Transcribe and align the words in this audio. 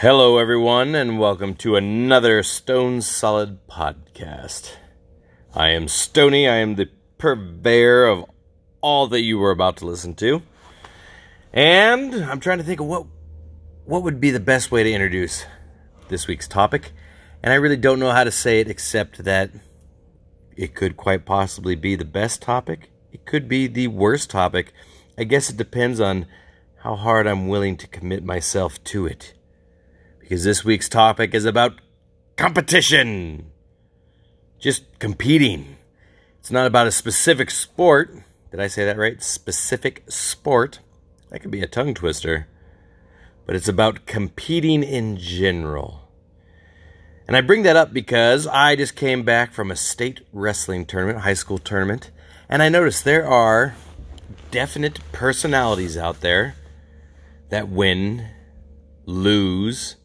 Hello, 0.00 0.38
everyone, 0.38 0.94
and 0.94 1.18
welcome 1.18 1.54
to 1.56 1.76
another 1.76 2.42
Stone 2.42 3.02
Solid 3.02 3.66
podcast. 3.66 4.76
I 5.54 5.72
am 5.72 5.88
Stony. 5.88 6.48
I 6.48 6.56
am 6.56 6.76
the 6.76 6.88
purveyor 7.18 8.06
of 8.06 8.24
all 8.80 9.08
that 9.08 9.20
you 9.20 9.36
were 9.36 9.50
about 9.50 9.76
to 9.76 9.84
listen 9.84 10.14
to, 10.14 10.40
and 11.52 12.14
I'm 12.14 12.40
trying 12.40 12.56
to 12.56 12.64
think 12.64 12.80
of 12.80 12.86
what 12.86 13.08
what 13.84 14.02
would 14.02 14.22
be 14.22 14.30
the 14.30 14.40
best 14.40 14.72
way 14.72 14.82
to 14.82 14.90
introduce 14.90 15.44
this 16.08 16.26
week's 16.26 16.48
topic, 16.48 16.92
and 17.42 17.52
I 17.52 17.56
really 17.56 17.76
don't 17.76 18.00
know 18.00 18.12
how 18.12 18.24
to 18.24 18.32
say 18.32 18.60
it 18.60 18.70
except 18.70 19.24
that 19.24 19.50
it 20.56 20.74
could 20.74 20.96
quite 20.96 21.26
possibly 21.26 21.74
be 21.74 21.94
the 21.94 22.06
best 22.06 22.40
topic. 22.40 22.90
It 23.12 23.26
could 23.26 23.48
be 23.48 23.66
the 23.66 23.88
worst 23.88 24.30
topic. 24.30 24.72
I 25.18 25.24
guess 25.24 25.50
it 25.50 25.58
depends 25.58 26.00
on 26.00 26.24
how 26.78 26.96
hard 26.96 27.26
I'm 27.26 27.48
willing 27.48 27.76
to 27.76 27.86
commit 27.86 28.24
myself 28.24 28.82
to 28.84 29.04
it 29.04 29.34
because 30.30 30.44
this 30.44 30.64
week's 30.64 30.88
topic 30.88 31.34
is 31.34 31.44
about 31.44 31.80
competition. 32.36 33.50
Just 34.60 34.84
competing. 35.00 35.76
It's 36.38 36.52
not 36.52 36.68
about 36.68 36.86
a 36.86 36.92
specific 36.92 37.50
sport. 37.50 38.14
Did 38.52 38.60
I 38.60 38.68
say 38.68 38.84
that 38.84 38.96
right? 38.96 39.20
Specific 39.20 40.04
sport. 40.06 40.78
That 41.30 41.40
could 41.40 41.50
be 41.50 41.62
a 41.62 41.66
tongue 41.66 41.94
twister. 41.94 42.46
But 43.44 43.56
it's 43.56 43.66
about 43.66 44.06
competing 44.06 44.84
in 44.84 45.16
general. 45.16 46.08
And 47.26 47.36
I 47.36 47.40
bring 47.40 47.64
that 47.64 47.74
up 47.74 47.92
because 47.92 48.46
I 48.46 48.76
just 48.76 48.94
came 48.94 49.24
back 49.24 49.52
from 49.52 49.68
a 49.68 49.76
state 49.76 50.20
wrestling 50.32 50.86
tournament, 50.86 51.24
high 51.24 51.34
school 51.34 51.58
tournament, 51.58 52.12
and 52.48 52.62
I 52.62 52.68
noticed 52.68 53.04
there 53.04 53.26
are 53.26 53.74
definite 54.52 55.00
personalities 55.10 55.96
out 55.96 56.20
there 56.20 56.54
that 57.48 57.68
win, 57.68 58.28
lose, 59.06 59.96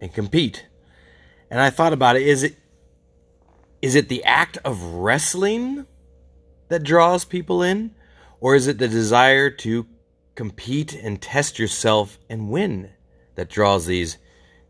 and 0.00 0.12
compete. 0.12 0.66
And 1.50 1.60
I 1.60 1.70
thought 1.70 1.92
about 1.92 2.16
it 2.16 2.22
is 2.22 2.42
it 2.42 2.56
is 3.80 3.94
it 3.94 4.08
the 4.08 4.24
act 4.24 4.58
of 4.64 4.82
wrestling 4.82 5.86
that 6.68 6.82
draws 6.82 7.24
people 7.24 7.62
in 7.62 7.94
or 8.40 8.54
is 8.54 8.66
it 8.66 8.78
the 8.78 8.88
desire 8.88 9.50
to 9.50 9.86
compete 10.34 10.94
and 10.94 11.20
test 11.20 11.58
yourself 11.58 12.18
and 12.28 12.50
win 12.50 12.90
that 13.36 13.48
draws 13.48 13.86
these 13.86 14.18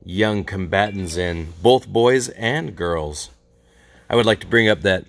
young 0.05 0.44
combatants 0.44 1.17
in, 1.17 1.52
both 1.62 1.89
boys 1.89 2.28
and 2.30 2.77
girls? 2.77 3.30
I 4.08 4.17
would 4.17 4.27
like 4.27 4.41
to 4.41 4.47
bring 4.47 4.69
up 4.69 4.83
that 4.83 5.05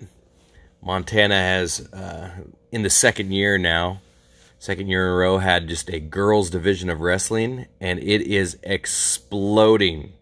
Montana 0.82 1.34
has, 1.34 1.80
uh, 1.92 2.30
in 2.72 2.82
the 2.82 2.90
second 2.90 3.32
year 3.32 3.58
now, 3.58 4.00
second 4.58 4.88
year 4.88 5.06
in 5.06 5.12
a 5.12 5.16
row, 5.16 5.38
had 5.38 5.68
just 5.68 5.90
a 5.90 6.00
girls' 6.00 6.50
division 6.50 6.90
of 6.90 7.00
wrestling, 7.00 7.66
and 7.80 7.98
it 7.98 8.22
is 8.22 8.58
exploding. 8.62 10.12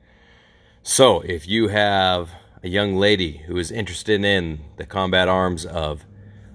So, 0.90 1.20
if 1.20 1.46
you 1.46 1.68
have 1.68 2.30
a 2.62 2.68
young 2.68 2.96
lady 2.96 3.42
who 3.46 3.58
is 3.58 3.70
interested 3.70 4.24
in 4.24 4.60
the 4.78 4.86
combat 4.86 5.28
arms 5.28 5.66
of 5.66 6.06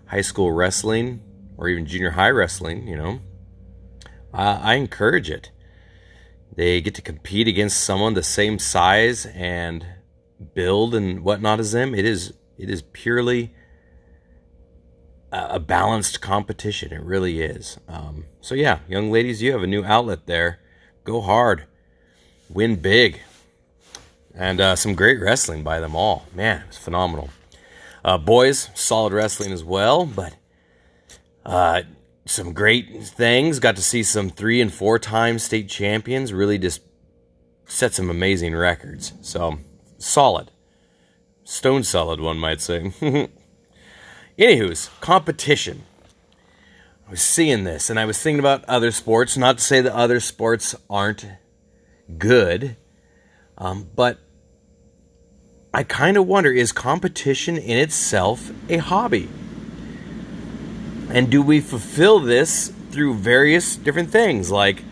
high 0.07 0.21
school 0.21 0.51
wrestling 0.51 1.21
or 1.55 1.69
even 1.69 1.85
junior 1.85 2.09
high 2.09 2.31
wrestling, 2.31 2.87
you 2.87 2.97
know, 2.97 3.19
I 4.33 4.73
encourage 4.73 5.29
it. 5.29 5.51
They 6.51 6.81
get 6.81 6.95
to 6.95 7.01
compete 7.03 7.47
against 7.47 7.83
someone 7.83 8.15
the 8.15 8.23
same 8.23 8.57
size 8.57 9.27
and 9.27 9.85
build 10.55 10.95
and 10.95 11.23
whatnot 11.23 11.59
as 11.59 11.71
them. 11.71 11.93
It 11.93 12.03
is 12.03 12.33
it 12.57 12.71
is 12.71 12.81
purely 12.81 13.53
a 15.31 15.59
balanced 15.59 16.21
competition. 16.21 16.91
It 16.91 17.03
really 17.03 17.39
is. 17.39 17.77
Um, 17.87 18.25
so 18.41 18.55
yeah, 18.55 18.79
young 18.89 19.11
ladies, 19.11 19.43
you 19.43 19.51
have 19.51 19.61
a 19.61 19.67
new 19.67 19.85
outlet 19.85 20.25
there. 20.25 20.59
Go 21.03 21.21
hard, 21.21 21.65
win 22.49 22.77
big, 22.77 23.21
and 24.33 24.59
uh, 24.59 24.75
some 24.75 24.95
great 24.95 25.19
wrestling 25.19 25.63
by 25.63 25.79
them 25.79 25.95
all. 25.95 26.25
Man, 26.33 26.63
it's 26.67 26.77
phenomenal. 26.77 27.29
Uh, 28.03 28.17
boys, 28.17 28.69
solid 28.73 29.13
wrestling 29.13 29.51
as 29.51 29.63
well, 29.63 30.05
but 30.05 30.35
uh, 31.45 31.83
some 32.25 32.53
great 32.53 33.03
things. 33.03 33.59
Got 33.59 33.75
to 33.75 33.81
see 33.81 34.03
some 34.03 34.29
three 34.29 34.59
and 34.61 34.73
four 34.73 34.99
time 34.99 35.39
state 35.39 35.69
champions. 35.69 36.33
Really 36.33 36.57
just 36.57 36.81
set 37.65 37.93
some 37.93 38.09
amazing 38.09 38.55
records. 38.55 39.13
So 39.21 39.59
solid, 39.97 40.51
stone 41.43 41.83
solid, 41.83 42.19
one 42.19 42.37
might 42.37 42.61
say. 42.61 42.91
Anywho's, 44.37 44.89
competition. 44.99 45.83
I 47.07 47.11
was 47.11 47.21
seeing 47.21 47.63
this 47.63 47.89
and 47.89 47.99
I 47.99 48.05
was 48.05 48.21
thinking 48.21 48.39
about 48.39 48.65
other 48.65 48.91
sports. 48.91 49.37
Not 49.37 49.59
to 49.59 49.63
say 49.63 49.81
that 49.81 49.93
other 49.93 50.19
sports 50.19 50.75
aren't 50.89 51.25
good, 52.17 52.77
um, 53.63 53.89
but 53.95 54.19
I 55.73 55.83
kind 55.83 56.17
of 56.17 56.27
wonder 56.27 56.51
is 56.51 56.71
competition 56.71 57.57
in 57.57 57.77
itself 57.77 58.51
a 58.69 58.77
hobby? 58.77 59.29
And 61.09 61.29
do 61.29 61.41
we 61.41 61.59
fulfill 61.59 62.19
this 62.19 62.71
through 62.91 63.15
various 63.15 63.75
different 63.75 64.11
things 64.11 64.51
like, 64.51 64.83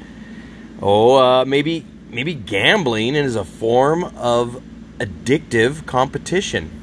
oh, 0.82 1.16
uh, 1.16 1.46
maybe 1.46 1.86
maybe 2.10 2.34
gambling 2.34 3.16
is 3.16 3.36
a 3.36 3.46
form 3.46 4.04
of 4.04 4.62
addictive 5.00 5.86
competition 5.86 6.82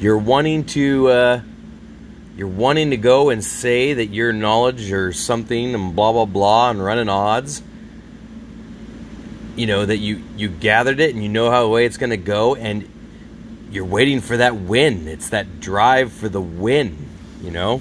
you're 0.00 0.18
wanting 0.18 0.64
to 0.64 1.08
uh, 1.08 1.40
you're 2.36 2.46
wanting 2.46 2.90
to 2.90 2.96
go 2.96 3.30
and 3.30 3.44
say 3.44 3.94
that 3.94 4.06
your 4.06 4.32
knowledge 4.32 4.92
or 4.92 5.12
something 5.12 5.74
and 5.74 5.96
blah 5.96 6.12
blah 6.12 6.24
blah 6.24 6.70
and 6.70 6.82
running 6.82 7.08
odds 7.08 7.62
you 9.58 9.66
know 9.66 9.84
that 9.84 9.98
you 9.98 10.22
you 10.36 10.48
gathered 10.48 11.00
it 11.00 11.14
and 11.14 11.22
you 11.22 11.28
know 11.28 11.50
how 11.50 11.62
the 11.62 11.68
way 11.68 11.84
it's 11.84 11.96
going 11.96 12.10
to 12.10 12.16
go 12.16 12.54
and 12.54 12.88
you're 13.70 13.84
waiting 13.84 14.20
for 14.20 14.36
that 14.36 14.56
win. 14.56 15.08
It's 15.08 15.30
that 15.30 15.60
drive 15.60 16.12
for 16.12 16.28
the 16.28 16.40
win 16.40 17.08
you 17.42 17.50
know? 17.50 17.80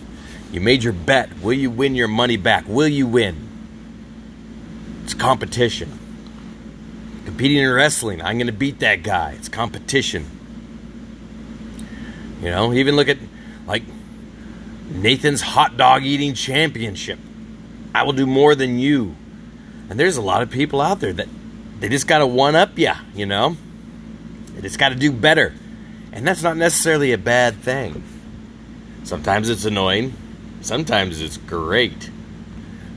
You 0.52 0.62
made 0.62 0.84
your 0.84 0.94
bet. 0.94 1.42
Will 1.42 1.54
you 1.54 1.70
win 1.70 1.96
your 1.96 2.08
money 2.08 2.38
back? 2.38 2.66
Will 2.68 2.88
you 2.88 3.08
win? 3.08 3.48
It's 5.04 5.14
competition. 5.14 6.00
Competing 7.26 7.58
in 7.58 7.72
wrestling 7.72 8.22
i'm 8.22 8.38
going 8.38 8.48
to 8.48 8.54
beat 8.54 8.80
that 8.80 9.04
guy. 9.04 9.34
It's 9.38 9.50
competition. 9.50 10.26
You 12.42 12.50
know, 12.50 12.74
even 12.74 12.96
look 12.96 13.10
at 13.10 13.18
like 13.66 13.84
Nathan's 14.90 15.42
hot 15.42 15.76
dog 15.76 16.04
eating 16.04 16.34
championship. 16.34 17.20
I 17.94 18.04
will 18.04 18.14
do 18.14 18.26
more 18.26 18.56
than 18.56 18.80
you. 18.80 19.16
And 19.90 20.00
there's 20.00 20.18
a 20.18 20.22
lot 20.22 20.42
of 20.42 20.50
people 20.50 20.80
out 20.80 21.00
there 21.00 21.14
that 21.14 21.28
they 21.80 21.90
just 21.90 22.08
got 22.08 22.20
to 22.20 22.28
one 22.28 22.56
up 22.56 22.78
you, 22.78 22.94
you 23.14 23.26
know? 23.26 23.56
They 24.54 24.62
just 24.62 24.80
got 24.80 24.90
to 24.90 24.96
do 24.96 25.12
better. 25.12 25.54
And 26.12 26.28
that's 26.28 26.42
not 26.42 26.58
necessarily 26.58 27.12
a 27.12 27.18
bad 27.18 27.56
thing. 27.58 28.04
Sometimes 29.04 29.50
it's 29.50 29.66
annoying, 29.66 30.14
sometimes 30.62 31.22
it's 31.22 31.38
great. 31.38 32.10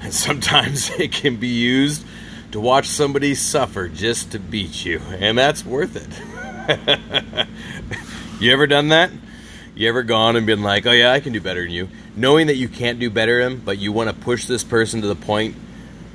And 0.02 0.14
sometimes 0.14 0.90
it 0.98 1.12
can 1.12 1.36
be 1.36 1.48
used 1.48 2.04
to 2.52 2.60
watch 2.60 2.86
somebody 2.86 3.34
suffer 3.34 3.88
just 3.88 4.32
to 4.32 4.38
beat 4.38 4.84
you, 4.84 5.00
and 5.18 5.38
that's 5.38 5.64
worth 5.64 5.96
it. 5.96 7.46
you 8.40 8.52
ever 8.52 8.66
done 8.66 8.88
that? 8.88 9.10
You 9.74 9.88
ever 9.88 10.02
gone 10.02 10.36
and 10.36 10.46
been 10.46 10.62
like, 10.62 10.84
oh 10.86 10.92
yeah, 10.92 11.12
I 11.12 11.20
can 11.20 11.32
do 11.32 11.40
better 11.40 11.62
than 11.62 11.70
you, 11.70 11.88
knowing 12.16 12.48
that 12.48 12.56
you 12.56 12.68
can't 12.68 12.98
do 12.98 13.08
better 13.08 13.42
than 13.42 13.58
but 13.58 13.78
you 13.78 13.92
want 13.92 14.10
to 14.10 14.16
push 14.16 14.46
this 14.46 14.64
person 14.64 15.02
to 15.02 15.06
the 15.06 15.14
point 15.14 15.54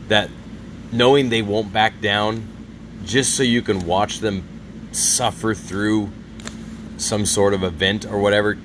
that 0.07 0.29
knowing 0.91 1.29
they 1.29 1.41
won't 1.41 1.71
back 1.71 2.01
down, 2.01 2.47
just 3.05 3.35
so 3.35 3.43
you 3.43 3.61
can 3.61 3.85
watch 3.85 4.19
them 4.19 4.43
suffer 4.91 5.53
through 5.53 6.09
some 6.97 7.25
sort 7.25 7.53
of 7.53 7.63
event 7.63 8.05
or 8.05 8.19
whatever, 8.19 8.57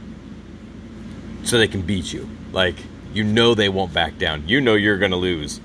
so 1.45 1.59
they 1.59 1.69
can 1.69 1.83
beat 1.83 2.13
you. 2.13 2.29
Like 2.53 2.77
you 3.13 3.25
know 3.25 3.55
they 3.55 3.69
won't 3.69 3.93
back 3.93 4.19
down. 4.19 4.49
You 4.49 4.61
know 4.61 4.75
you're 4.75 4.99
gonna 4.99 5.17
lose, 5.17 5.61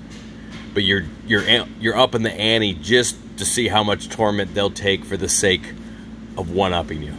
but 0.74 0.82
you're 0.82 1.04
you're 1.26 1.66
you're 1.80 1.96
up 1.96 2.14
in 2.14 2.22
the 2.22 2.32
ante 2.32 2.74
just 2.74 3.16
to 3.38 3.44
see 3.44 3.68
how 3.68 3.82
much 3.82 4.08
torment 4.08 4.54
they'll 4.54 4.70
take 4.70 5.04
for 5.04 5.16
the 5.16 5.28
sake 5.28 5.72
of 6.36 6.50
one 6.50 6.72
upping 6.72 7.02
you. 7.02 7.14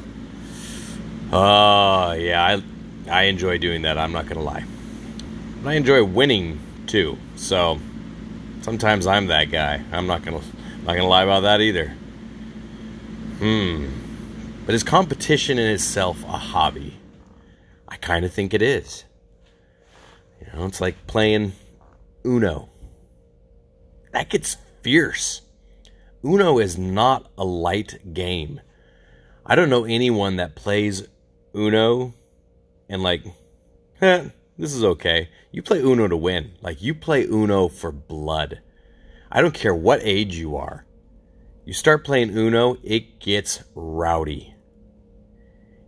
Oh, 1.31 2.13
yeah, 2.13 2.61
I, 3.09 3.11
I 3.11 3.23
enjoy 3.23 3.57
doing 3.57 3.81
that, 3.83 3.97
I'm 3.97 4.11
not 4.11 4.25
going 4.25 4.37
to 4.37 4.43
lie. 4.43 4.63
But 5.61 5.71
I 5.71 5.73
enjoy 5.73 6.03
winning 6.03 6.59
too, 6.87 7.17
so 7.35 7.79
sometimes 8.61 9.05
I'm 9.07 9.27
that 9.27 9.51
guy. 9.51 9.83
I'm 9.91 10.07
not 10.07 10.23
going 10.23 10.39
to 10.39 10.45
not 10.87 10.93
going 10.93 11.03
to 11.03 11.09
lie 11.09 11.23
about 11.23 11.41
that 11.41 11.59
either. 11.59 11.89
Hmm. 13.39 13.87
But 14.65 14.73
is 14.73 14.83
competition 14.83 15.59
in 15.59 15.69
itself 15.69 16.23
a 16.23 16.37
hobby? 16.37 16.97
I 17.89 17.97
kind 17.97 18.23
of 18.23 18.31
think 18.31 18.53
it 18.53 18.61
is. 18.61 19.03
You 20.39 20.47
know, 20.53 20.65
it's 20.65 20.79
like 20.79 21.05
playing 21.05 21.51
Uno. 22.25 22.69
That 24.13 24.29
gets 24.29 24.55
fierce. 24.81 25.41
Uno 26.23 26.57
is 26.57 26.77
not 26.77 27.29
a 27.37 27.43
light 27.43 28.13
game. 28.13 28.61
I 29.45 29.55
don't 29.55 29.69
know 29.69 29.83
anyone 29.83 30.37
that 30.37 30.55
plays 30.55 31.05
Uno 31.53 32.13
and 32.87 33.03
like, 33.03 33.23
eh, 33.99 34.29
this 34.57 34.73
is 34.73 34.85
okay. 34.85 35.29
You 35.51 35.61
play 35.61 35.79
Uno 35.81 36.07
to 36.07 36.17
win. 36.17 36.53
Like 36.61 36.81
you 36.81 36.95
play 36.95 37.25
Uno 37.25 37.67
for 37.67 37.91
blood. 37.91 38.61
I 39.31 39.41
don't 39.41 39.53
care 39.53 39.75
what 39.75 40.01
age 40.03 40.35
you 40.35 40.55
are. 40.55 40.85
You 41.65 41.73
start 41.73 42.05
playing 42.05 42.35
Uno, 42.35 42.77
it 42.83 43.19
gets 43.19 43.63
rowdy. 43.75 44.55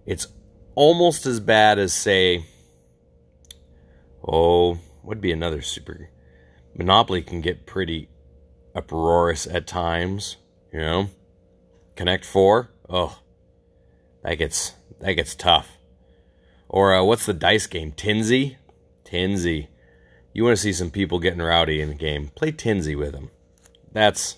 It's 0.06 0.28
almost 0.76 1.26
as 1.26 1.40
bad 1.40 1.80
as, 1.80 1.94
say, 1.94 2.46
oh, 4.28 4.78
would 5.04 5.22
be 5.22 5.32
another 5.32 5.62
super. 5.62 6.10
Monopoly 6.76 7.22
can 7.22 7.42
get 7.42 7.66
pretty 7.66 8.10
uproarious 8.76 9.48
at 9.48 9.68
times, 9.68 10.38
you 10.74 10.80
know. 10.80 11.10
Connect 11.96 12.26
Four, 12.26 12.72
oh, 12.90 13.20
that 14.24 14.36
gets 14.36 14.74
that 15.00 15.14
gets 15.14 15.36
tough. 15.36 15.78
Or 16.68 16.94
uh, 16.94 17.04
what's 17.04 17.26
the 17.26 17.34
dice 17.34 17.68
game? 17.68 17.92
Tenzi, 17.92 18.58
Tenzi. 19.04 19.68
You 20.40 20.46
want 20.46 20.56
to 20.56 20.64
see 20.64 20.72
some 20.72 20.90
people 20.90 21.20
getting 21.20 21.42
rowdy 21.42 21.82
in 21.82 21.90
the 21.90 21.96
game? 21.96 22.30
Play 22.34 22.54
Tenzi 22.54 22.98
with 22.98 23.12
them. 23.12 23.30
That's 23.92 24.38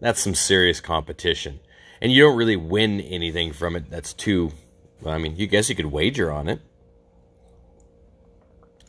that's 0.00 0.18
some 0.18 0.34
serious 0.34 0.80
competition, 0.80 1.60
and 2.00 2.10
you 2.10 2.20
don't 2.24 2.36
really 2.36 2.56
win 2.56 3.00
anything 3.00 3.52
from 3.52 3.76
it. 3.76 3.88
That's 3.88 4.12
too. 4.12 4.50
Well, 5.00 5.14
I 5.14 5.18
mean, 5.18 5.36
you 5.36 5.46
guess 5.46 5.68
you 5.68 5.76
could 5.76 5.86
wager 5.86 6.32
on 6.32 6.48
it. 6.48 6.60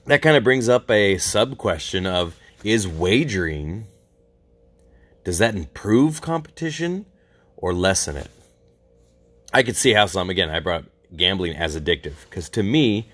That 0.07 0.24
kind 0.24 0.36
of 0.36 0.44
brings 0.44 0.68
up 0.68 0.89
a 0.89 1.19
sub 1.19 1.60
question 1.60 2.07
of 2.07 2.36
is 2.63 2.88
wagering 2.88 3.86
does 5.25 5.38
that 5.38 5.54
improve 5.54 6.22
competition 6.22 7.06
or 7.56 7.72
lessen 7.72 8.18
it? 8.18 8.31
I 9.54 9.62
could 9.62 9.75
see 9.75 9.94
how 9.94 10.07
some, 10.07 10.31
again, 10.31 10.50
I 10.50 10.60
brought 10.60 10.86
gambling 11.16 11.56
as 11.56 11.80
addictive 11.80 12.16
because 12.27 12.50
to 12.50 12.63
me, 12.63 13.12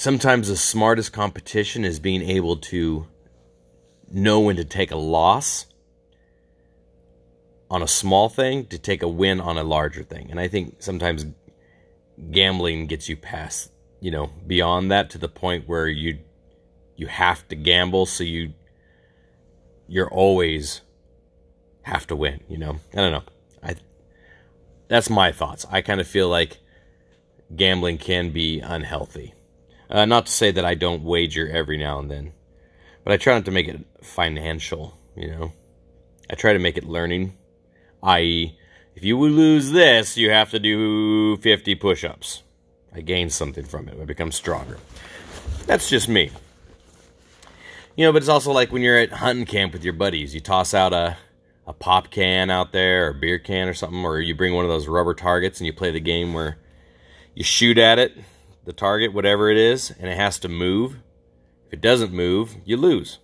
sometimes 0.00 0.48
the 0.48 0.56
smartest 0.56 1.12
competition 1.12 1.84
is 1.84 2.00
being 2.00 2.22
able 2.22 2.56
to 2.56 3.06
know 4.10 4.40
when 4.40 4.56
to 4.56 4.64
take 4.64 4.90
a 4.90 4.96
loss 4.96 5.66
on 7.70 7.82
a 7.82 7.86
small 7.86 8.30
thing 8.30 8.64
to 8.64 8.78
take 8.78 9.02
a 9.02 9.08
win 9.08 9.42
on 9.42 9.58
a 9.58 9.62
larger 9.62 10.02
thing. 10.02 10.30
And 10.30 10.40
I 10.40 10.48
think 10.48 10.76
sometimes 10.78 11.26
gambling 12.30 12.86
gets 12.86 13.10
you 13.10 13.16
past, 13.18 13.72
you 14.00 14.10
know, 14.10 14.30
beyond 14.46 14.90
that 14.90 15.10
to 15.10 15.18
the 15.18 15.28
point 15.28 15.68
where 15.68 15.86
you 15.86 16.20
you 16.96 17.06
have 17.06 17.46
to 17.48 17.54
gamble 17.54 18.06
so 18.06 18.24
you 18.24 18.54
you're 19.86 20.10
always 20.10 20.80
have 21.82 22.06
to 22.06 22.16
win, 22.16 22.40
you 22.48 22.56
know. 22.56 22.80
I 22.94 22.96
don't 22.96 23.12
know. 23.12 23.24
I 23.62 23.74
that's 24.88 25.10
my 25.10 25.30
thoughts. 25.30 25.66
I 25.70 25.82
kind 25.82 26.00
of 26.00 26.06
feel 26.06 26.30
like 26.30 26.56
gambling 27.54 27.98
can 27.98 28.30
be 28.30 28.60
unhealthy. 28.60 29.34
Uh, 29.90 30.04
not 30.04 30.26
to 30.26 30.32
say 30.32 30.52
that 30.52 30.64
I 30.64 30.74
don't 30.74 31.02
wager 31.02 31.50
every 31.50 31.76
now 31.76 31.98
and 31.98 32.10
then, 32.10 32.32
but 33.02 33.12
I 33.12 33.16
try 33.16 33.34
not 33.34 33.44
to 33.46 33.50
make 33.50 33.66
it 33.66 33.84
financial, 34.02 34.96
you 35.16 35.28
know. 35.28 35.52
I 36.30 36.34
try 36.34 36.52
to 36.52 36.60
make 36.60 36.76
it 36.76 36.84
learning, 36.84 37.36
i.e., 38.02 38.56
if 38.94 39.04
you 39.04 39.18
lose 39.18 39.70
this, 39.70 40.16
you 40.16 40.30
have 40.30 40.50
to 40.50 40.58
do 40.58 41.36
50 41.38 41.74
push 41.76 42.04
ups. 42.04 42.42
I 42.94 43.00
gain 43.00 43.30
something 43.30 43.64
from 43.64 43.88
it, 43.88 44.00
I 44.00 44.04
become 44.04 44.30
stronger. 44.30 44.78
That's 45.66 45.88
just 45.88 46.08
me. 46.08 46.30
You 47.96 48.06
know, 48.06 48.12
but 48.12 48.22
it's 48.22 48.28
also 48.28 48.52
like 48.52 48.72
when 48.72 48.82
you're 48.82 48.98
at 48.98 49.12
hunting 49.12 49.46
camp 49.46 49.72
with 49.72 49.84
your 49.84 49.92
buddies, 49.92 50.34
you 50.34 50.40
toss 50.40 50.72
out 50.72 50.92
a 50.92 51.16
a 51.66 51.72
pop 51.72 52.10
can 52.10 52.50
out 52.50 52.72
there 52.72 53.06
or 53.06 53.10
a 53.10 53.14
beer 53.14 53.38
can 53.38 53.68
or 53.68 53.74
something, 53.74 54.04
or 54.04 54.20
you 54.20 54.34
bring 54.34 54.54
one 54.54 54.64
of 54.64 54.70
those 54.70 54.88
rubber 54.88 55.14
targets 55.14 55.60
and 55.60 55.66
you 55.66 55.72
play 55.72 55.90
the 55.90 56.00
game 56.00 56.34
where 56.34 56.58
you 57.34 57.44
shoot 57.44 57.78
at 57.78 57.98
it, 57.98 58.16
the 58.64 58.72
target, 58.72 59.12
whatever 59.12 59.50
it 59.50 59.56
is, 59.56 59.90
and 59.90 60.08
it 60.08 60.16
has 60.16 60.38
to 60.40 60.48
move. 60.48 60.96
If 61.66 61.74
it 61.74 61.80
doesn't 61.80 62.12
move, 62.12 62.56
you 62.64 62.76
lose. 62.76 63.18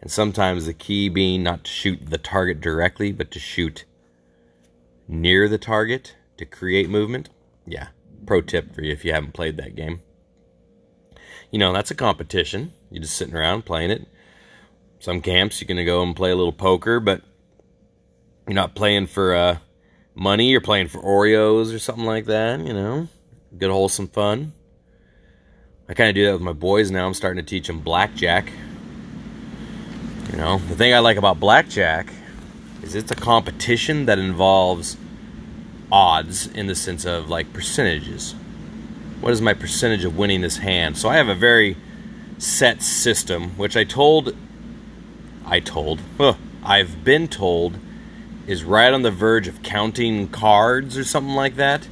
And 0.00 0.10
sometimes 0.10 0.66
the 0.66 0.74
key 0.74 1.08
being 1.08 1.42
not 1.42 1.64
to 1.64 1.70
shoot 1.70 2.10
the 2.10 2.18
target 2.18 2.60
directly, 2.60 3.10
but 3.12 3.30
to 3.30 3.38
shoot 3.38 3.84
near 5.08 5.48
the 5.48 5.58
target 5.58 6.14
to 6.36 6.44
create 6.44 6.90
movement. 6.90 7.30
Yeah, 7.66 7.88
pro 8.26 8.40
tip 8.40 8.74
for 8.74 8.82
you 8.82 8.92
if 8.92 9.04
you 9.04 9.12
haven't 9.12 9.34
played 9.34 9.56
that 9.56 9.74
game. 9.74 10.00
You 11.50 11.58
know, 11.58 11.72
that's 11.72 11.90
a 11.90 11.94
competition. 11.94 12.72
You're 12.90 13.02
just 13.02 13.16
sitting 13.16 13.34
around 13.34 13.64
playing 13.64 13.90
it. 13.90 14.06
Some 14.98 15.20
camps 15.20 15.60
you're 15.60 15.68
gonna 15.68 15.84
go 15.84 16.02
and 16.02 16.16
play 16.16 16.30
a 16.30 16.36
little 16.36 16.52
poker, 16.52 17.00
but 17.00 17.22
you're 18.46 18.54
not 18.54 18.74
playing 18.74 19.06
for 19.06 19.34
uh, 19.34 19.58
money. 20.14 20.50
You're 20.50 20.60
playing 20.60 20.88
for 20.88 21.00
Oreos 21.00 21.74
or 21.74 21.78
something 21.78 22.04
like 22.04 22.26
that. 22.26 22.60
You 22.60 22.72
know, 22.72 23.08
good 23.58 23.70
wholesome 23.70 24.08
fun. 24.08 24.52
I 25.88 25.94
kind 25.94 26.08
of 26.08 26.14
do 26.14 26.24
that 26.26 26.32
with 26.32 26.42
my 26.42 26.52
boys 26.52 26.90
now. 26.90 27.06
I'm 27.06 27.14
starting 27.14 27.44
to 27.44 27.48
teach 27.48 27.66
them 27.66 27.80
blackjack. 27.80 28.50
You 30.30 30.38
know, 30.38 30.58
the 30.58 30.74
thing 30.74 30.92
I 30.92 30.98
like 30.98 31.16
about 31.16 31.38
blackjack 31.38 32.12
is 32.82 32.94
it's 32.94 33.10
a 33.10 33.16
competition 33.16 34.06
that 34.06 34.18
involves 34.18 34.96
odds 35.92 36.46
in 36.48 36.66
the 36.66 36.74
sense 36.74 37.04
of 37.04 37.28
like 37.28 37.52
percentages. 37.52 38.34
What 39.20 39.32
is 39.32 39.40
my 39.40 39.54
percentage 39.54 40.04
of 40.04 40.16
winning 40.16 40.40
this 40.40 40.58
hand? 40.58 40.98
So 40.98 41.08
I 41.08 41.16
have 41.16 41.28
a 41.28 41.34
very 41.34 41.76
set 42.38 42.82
system, 42.82 43.50
which 43.50 43.76
I 43.76 43.84
told, 43.84 44.36
I 45.46 45.60
told, 45.60 46.00
huh, 46.18 46.34
I've 46.64 47.04
been 47.04 47.28
told 47.28 47.78
is 48.46 48.64
right 48.64 48.92
on 48.92 49.02
the 49.02 49.10
verge 49.10 49.48
of 49.48 49.62
counting 49.62 50.28
cards 50.28 50.98
or 50.98 51.04
something 51.04 51.34
like 51.34 51.56
that. 51.56 51.86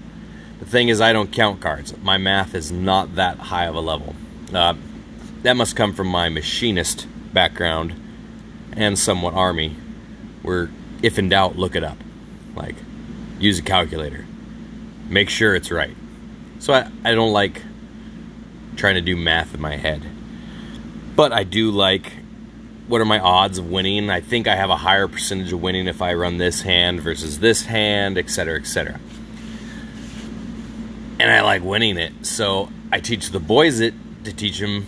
The 0.62 0.68
thing 0.68 0.90
is, 0.90 1.00
I 1.00 1.12
don't 1.12 1.32
count 1.32 1.60
cards. 1.60 1.92
My 2.02 2.18
math 2.18 2.54
is 2.54 2.70
not 2.70 3.16
that 3.16 3.36
high 3.36 3.64
of 3.64 3.74
a 3.74 3.80
level. 3.80 4.14
Uh, 4.54 4.74
that 5.42 5.56
must 5.56 5.74
come 5.74 5.92
from 5.92 6.06
my 6.06 6.28
machinist 6.28 7.08
background 7.34 8.00
and 8.74 8.96
somewhat 8.96 9.34
army, 9.34 9.74
where 10.42 10.70
if 11.02 11.18
in 11.18 11.28
doubt, 11.28 11.56
look 11.58 11.74
it 11.74 11.82
up. 11.82 11.98
Like, 12.54 12.76
use 13.40 13.58
a 13.58 13.62
calculator. 13.62 14.24
Make 15.08 15.30
sure 15.30 15.56
it's 15.56 15.72
right. 15.72 15.96
So 16.60 16.74
I, 16.74 16.88
I 17.04 17.16
don't 17.16 17.32
like 17.32 17.60
trying 18.76 18.94
to 18.94 19.00
do 19.00 19.16
math 19.16 19.54
in 19.54 19.60
my 19.60 19.76
head. 19.76 20.00
But 21.16 21.32
I 21.32 21.42
do 21.42 21.72
like 21.72 22.12
what 22.86 23.00
are 23.00 23.04
my 23.04 23.18
odds 23.18 23.58
of 23.58 23.68
winning? 23.68 24.10
I 24.10 24.20
think 24.20 24.46
I 24.46 24.54
have 24.54 24.70
a 24.70 24.76
higher 24.76 25.08
percentage 25.08 25.52
of 25.52 25.60
winning 25.60 25.88
if 25.88 26.02
I 26.02 26.14
run 26.14 26.38
this 26.38 26.62
hand 26.62 27.00
versus 27.00 27.40
this 27.40 27.62
hand, 27.62 28.18
etc., 28.18 28.60
etc. 28.60 29.00
And 31.22 31.30
I 31.30 31.42
like 31.42 31.62
winning 31.62 31.98
it. 31.98 32.26
So 32.26 32.68
I 32.90 32.98
teach 32.98 33.30
the 33.30 33.38
boys 33.38 33.78
it 33.78 33.94
to 34.24 34.32
teach 34.32 34.58
them 34.58 34.86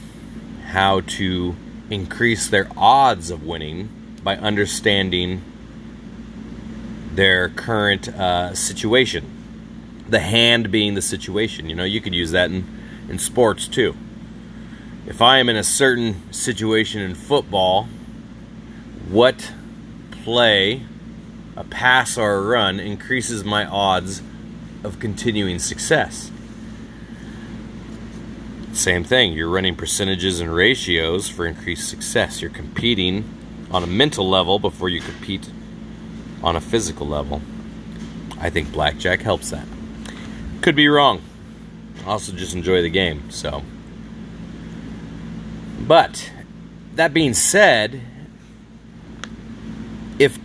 how 0.66 1.00
to 1.00 1.54
increase 1.90 2.48
their 2.48 2.68
odds 2.76 3.30
of 3.30 3.44
winning 3.44 3.88
by 4.24 4.36
understanding 4.36 5.42
their 7.12 7.50
current 7.50 8.08
uh, 8.08 8.52
situation. 8.52 9.30
The 10.08 10.18
hand 10.18 10.72
being 10.72 10.94
the 10.94 11.02
situation. 11.02 11.70
You 11.70 11.76
know, 11.76 11.84
you 11.84 12.00
could 12.00 12.14
use 12.14 12.32
that 12.32 12.50
in, 12.50 12.66
in 13.08 13.20
sports 13.20 13.68
too 13.68 13.94
if 15.06 15.20
I 15.20 15.38
am 15.38 15.48
in 15.48 15.56
a 15.56 15.64
certain 15.64 16.32
situation 16.32 17.02
in 17.02 17.14
football, 17.14 17.88
what 19.08 19.52
play, 20.10 20.82
a 21.56 21.64
pass 21.64 22.16
or 22.16 22.34
a 22.34 22.42
run, 22.42 22.80
increases 22.80 23.44
my 23.44 23.66
odds 23.66 24.22
of 24.84 25.00
continuing 25.00 25.58
success? 25.58 26.30
Same 28.72 29.04
thing, 29.04 29.32
you're 29.32 29.48
running 29.48 29.76
percentages 29.76 30.40
and 30.40 30.52
ratios 30.52 31.28
for 31.28 31.46
increased 31.46 31.88
success. 31.88 32.42
You're 32.42 32.50
competing 32.50 33.24
on 33.70 33.82
a 33.82 33.86
mental 33.86 34.28
level 34.28 34.58
before 34.58 34.88
you 34.88 35.00
compete 35.00 35.48
on 36.42 36.56
a 36.56 36.60
physical 36.60 37.06
level. 37.06 37.40
I 38.38 38.50
think 38.50 38.72
blackjack 38.72 39.20
helps 39.20 39.50
that. 39.50 39.66
Could 40.60 40.76
be 40.76 40.88
wrong. 40.88 41.22
Also, 42.06 42.32
just 42.32 42.54
enjoy 42.54 42.82
the 42.82 42.90
game, 42.90 43.30
so. 43.30 43.62
But 45.80 46.30
that 46.94 47.14
being 47.14 47.34
said, 47.34 48.00
if 50.18 50.38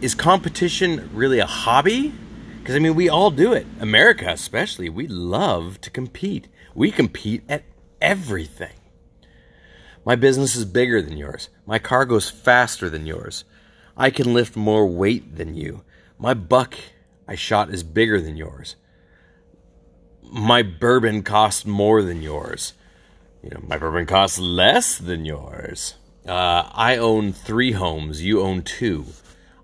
is 0.00 0.14
competition 0.14 1.10
really 1.12 1.38
a 1.38 1.46
hobby? 1.46 2.12
Because 2.64 2.76
I 2.76 2.78
mean, 2.78 2.94
we 2.94 3.10
all 3.10 3.30
do 3.30 3.52
it. 3.52 3.66
America, 3.78 4.24
especially, 4.30 4.88
we 4.88 5.06
love 5.06 5.82
to 5.82 5.90
compete. 5.90 6.48
We 6.74 6.90
compete 6.90 7.42
at 7.46 7.62
everything. 8.00 8.72
My 10.02 10.16
business 10.16 10.56
is 10.56 10.64
bigger 10.64 11.02
than 11.02 11.18
yours. 11.18 11.50
My 11.66 11.78
car 11.78 12.06
goes 12.06 12.30
faster 12.30 12.88
than 12.88 13.04
yours. 13.04 13.44
I 13.98 14.08
can 14.08 14.32
lift 14.32 14.56
more 14.56 14.86
weight 14.86 15.36
than 15.36 15.54
you. 15.54 15.82
My 16.18 16.32
buck 16.32 16.74
I 17.28 17.34
shot 17.34 17.68
is 17.68 17.82
bigger 17.82 18.18
than 18.18 18.38
yours. 18.38 18.76
My 20.22 20.62
bourbon 20.62 21.22
costs 21.22 21.66
more 21.66 22.02
than 22.02 22.22
yours. 22.22 22.72
You 23.42 23.50
know, 23.50 23.60
my 23.62 23.76
bourbon 23.76 24.06
costs 24.06 24.38
less 24.38 24.96
than 24.96 25.26
yours. 25.26 25.96
Uh, 26.26 26.70
I 26.72 26.96
own 26.96 27.34
three 27.34 27.72
homes. 27.72 28.22
You 28.22 28.40
own 28.40 28.62
two. 28.62 29.04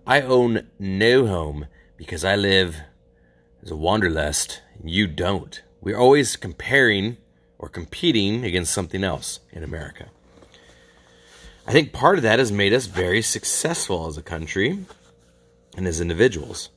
I 0.07 0.21
own 0.21 0.67
no 0.79 1.27
home 1.27 1.67
because 1.97 2.27
I 2.27 2.37
live 2.37 2.77
as 3.63 3.71
a 3.71 3.77
wanderlust. 3.77 4.63
You 4.83 5.07
don't. 5.07 5.63
We're 5.81 5.99
always 5.99 6.37
comparing 6.37 7.17
or 7.59 7.69
competing 7.69 8.45
against 8.45 8.73
something 8.73 9.05
else 9.05 9.41
in 9.53 9.63
America. 9.63 10.09
I 11.67 11.73
think 11.73 11.93
part 11.93 12.17
of 12.17 12.23
that 12.23 12.39
has 12.39 12.51
made 12.51 12.73
us 12.73 12.87
very 12.87 13.23
successful 13.23 14.07
as 14.07 14.17
a 14.17 14.23
country 14.23 14.85
and 15.77 15.87
as 15.87 16.01
individuals. 16.01 16.71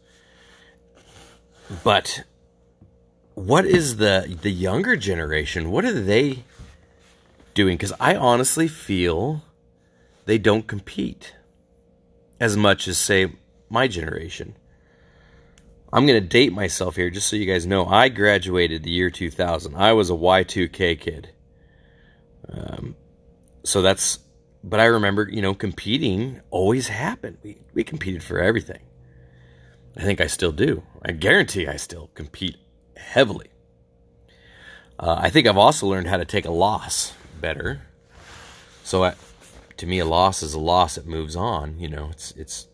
But 1.83 2.23
what 3.33 3.65
is 3.65 3.97
the 3.97 4.37
the 4.41 4.51
younger 4.51 4.95
generation? 4.95 5.71
What 5.71 5.85
are 5.85 5.93
they 5.93 6.43
doing? 7.53 7.77
Because 7.77 7.93
I 7.99 8.15
honestly 8.15 8.67
feel 8.67 9.41
they 10.25 10.37
don't 10.37 10.67
compete 10.67 11.33
as 12.39 12.57
much 12.57 12.87
as 12.87 12.97
say 12.97 13.31
my 13.69 13.87
generation. 13.87 14.55
I'm 15.93 16.07
going 16.07 16.19
to 16.19 16.27
date 16.27 16.51
myself 16.51 16.95
here 16.95 17.11
just 17.11 17.27
so 17.27 17.35
you 17.35 17.45
guys 17.45 17.67
know. 17.67 17.85
I 17.85 18.09
graduated 18.09 18.81
the 18.81 18.89
year 18.89 19.11
2000. 19.11 19.75
I 19.75 19.93
was 19.93 20.09
a 20.09 20.13
Y2K 20.13 20.99
kid. 20.99 21.29
Um, 22.49 22.95
so 23.63 23.83
that's, 23.83 24.17
but 24.63 24.79
I 24.79 24.85
remember, 24.85 25.29
you 25.31 25.43
know, 25.43 25.53
competing 25.53 26.41
always 26.49 26.87
happened. 26.87 27.37
We, 27.43 27.59
we 27.75 27.83
competed 27.83 28.23
for 28.23 28.39
everything. 28.39 28.81
I 29.95 30.01
think 30.01 30.19
I 30.19 30.25
still 30.25 30.51
do. 30.51 30.81
I 31.05 31.11
guarantee 31.11 31.67
I 31.67 31.75
still 31.75 32.09
compete 32.15 32.57
heavily. 32.97 33.51
Uh, 34.97 35.17
I 35.19 35.29
think 35.29 35.45
I've 35.45 35.57
also 35.57 35.85
learned 35.85 36.07
how 36.07 36.17
to 36.17 36.25
take 36.25 36.45
a 36.45 36.51
loss 36.51 37.13
better. 37.39 37.83
So 38.83 39.03
I, 39.03 39.13
to 39.77 39.85
me, 39.85 39.99
a 39.99 40.05
loss 40.05 40.41
is 40.41 40.55
a 40.55 40.59
loss. 40.59 40.97
It 40.97 41.05
moves 41.05 41.35
on. 41.35 41.77
You 41.77 41.89
know, 41.89 42.09
it's 42.09 42.31
it's 42.31 42.67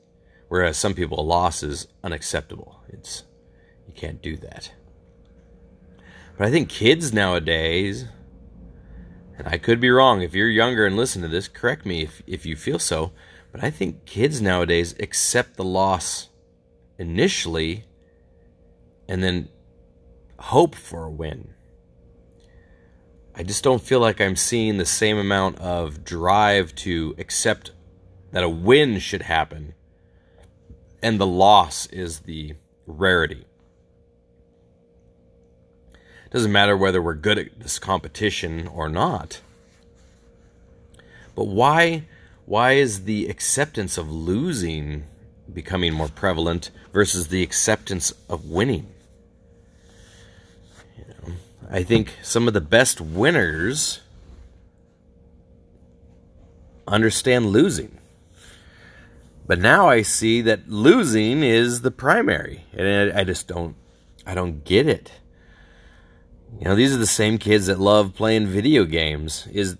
Whereas 0.49 0.77
some 0.77 0.95
people, 0.95 1.19
a 1.19 1.21
loss 1.21 1.63
is 1.63 1.87
unacceptable. 2.03 2.83
It's 2.89 3.23
you 3.87 3.93
can't 3.93 4.21
do 4.21 4.35
that. 4.37 4.73
But 6.37 6.47
I 6.47 6.51
think 6.51 6.69
kids 6.69 7.13
nowadays, 7.13 8.05
and 9.37 9.47
I 9.47 9.57
could 9.57 9.79
be 9.79 9.91
wrong. 9.91 10.21
If 10.21 10.33
you're 10.33 10.49
younger 10.49 10.85
and 10.85 10.97
listen 10.97 11.21
to 11.21 11.27
this, 11.27 11.47
correct 11.47 11.85
me 11.85 12.01
if 12.01 12.23
if 12.25 12.45
you 12.45 12.55
feel 12.55 12.79
so. 12.79 13.11
But 13.51 13.63
I 13.63 13.69
think 13.69 14.05
kids 14.05 14.41
nowadays 14.41 14.95
accept 14.99 15.55
the 15.55 15.63
loss 15.63 16.29
initially, 16.97 17.85
and 19.07 19.23
then 19.23 19.49
hope 20.39 20.73
for 20.75 21.03
a 21.03 21.11
win. 21.11 21.53
I 23.35 23.43
just 23.43 23.63
don't 23.63 23.81
feel 23.81 23.99
like 23.99 24.19
I'm 24.19 24.35
seeing 24.35 24.77
the 24.77 24.85
same 24.85 25.17
amount 25.17 25.59
of 25.59 26.03
drive 26.03 26.73
to 26.75 27.15
accept 27.19 27.71
that 28.31 28.43
a 28.43 28.49
win 28.49 28.99
should 28.99 29.21
happen 29.21 29.75
and 31.01 31.19
the 31.19 31.27
loss 31.27 31.85
is 31.87 32.19
the 32.21 32.55
rarity. 32.85 33.45
It 35.93 36.31
doesn't 36.31 36.51
matter 36.51 36.77
whether 36.77 37.01
we're 37.01 37.15
good 37.15 37.37
at 37.37 37.59
this 37.59 37.79
competition 37.79 38.67
or 38.67 38.89
not. 38.89 39.41
But 41.35 41.45
why 41.45 42.03
why 42.45 42.73
is 42.73 43.03
the 43.03 43.27
acceptance 43.27 43.95
of 43.97 44.11
losing 44.11 45.03
becoming 45.53 45.93
more 45.93 46.07
prevalent 46.07 46.71
versus 46.91 47.27
the 47.27 47.43
acceptance 47.43 48.11
of 48.27 48.49
winning? 48.49 48.87
I 51.69 51.83
think 51.83 52.15
some 52.23 52.47
of 52.47 52.55
the 52.55 52.61
best 52.61 52.99
winners 52.99 53.99
understand 56.87 57.45
losing. 57.47 57.98
But 59.49 59.57
now 59.57 59.89
I 59.89 60.03
see 60.03 60.41
that 60.43 60.69
losing 60.69 61.41
is 61.41 61.81
the 61.81 61.89
primary, 61.89 62.65
and 62.71 63.11
I, 63.11 63.21
I 63.21 63.23
just 63.23 63.47
don't, 63.47 63.75
I 64.23 64.35
don't 64.35 64.63
get 64.63 64.87
it. 64.87 65.11
You 66.59 66.65
know, 66.65 66.75
these 66.75 66.93
are 66.93 66.99
the 66.99 67.07
same 67.07 67.39
kids 67.39 67.65
that 67.65 67.79
love 67.79 68.13
playing 68.13 68.45
video 68.45 68.85
games. 68.85 69.47
Is 69.51 69.75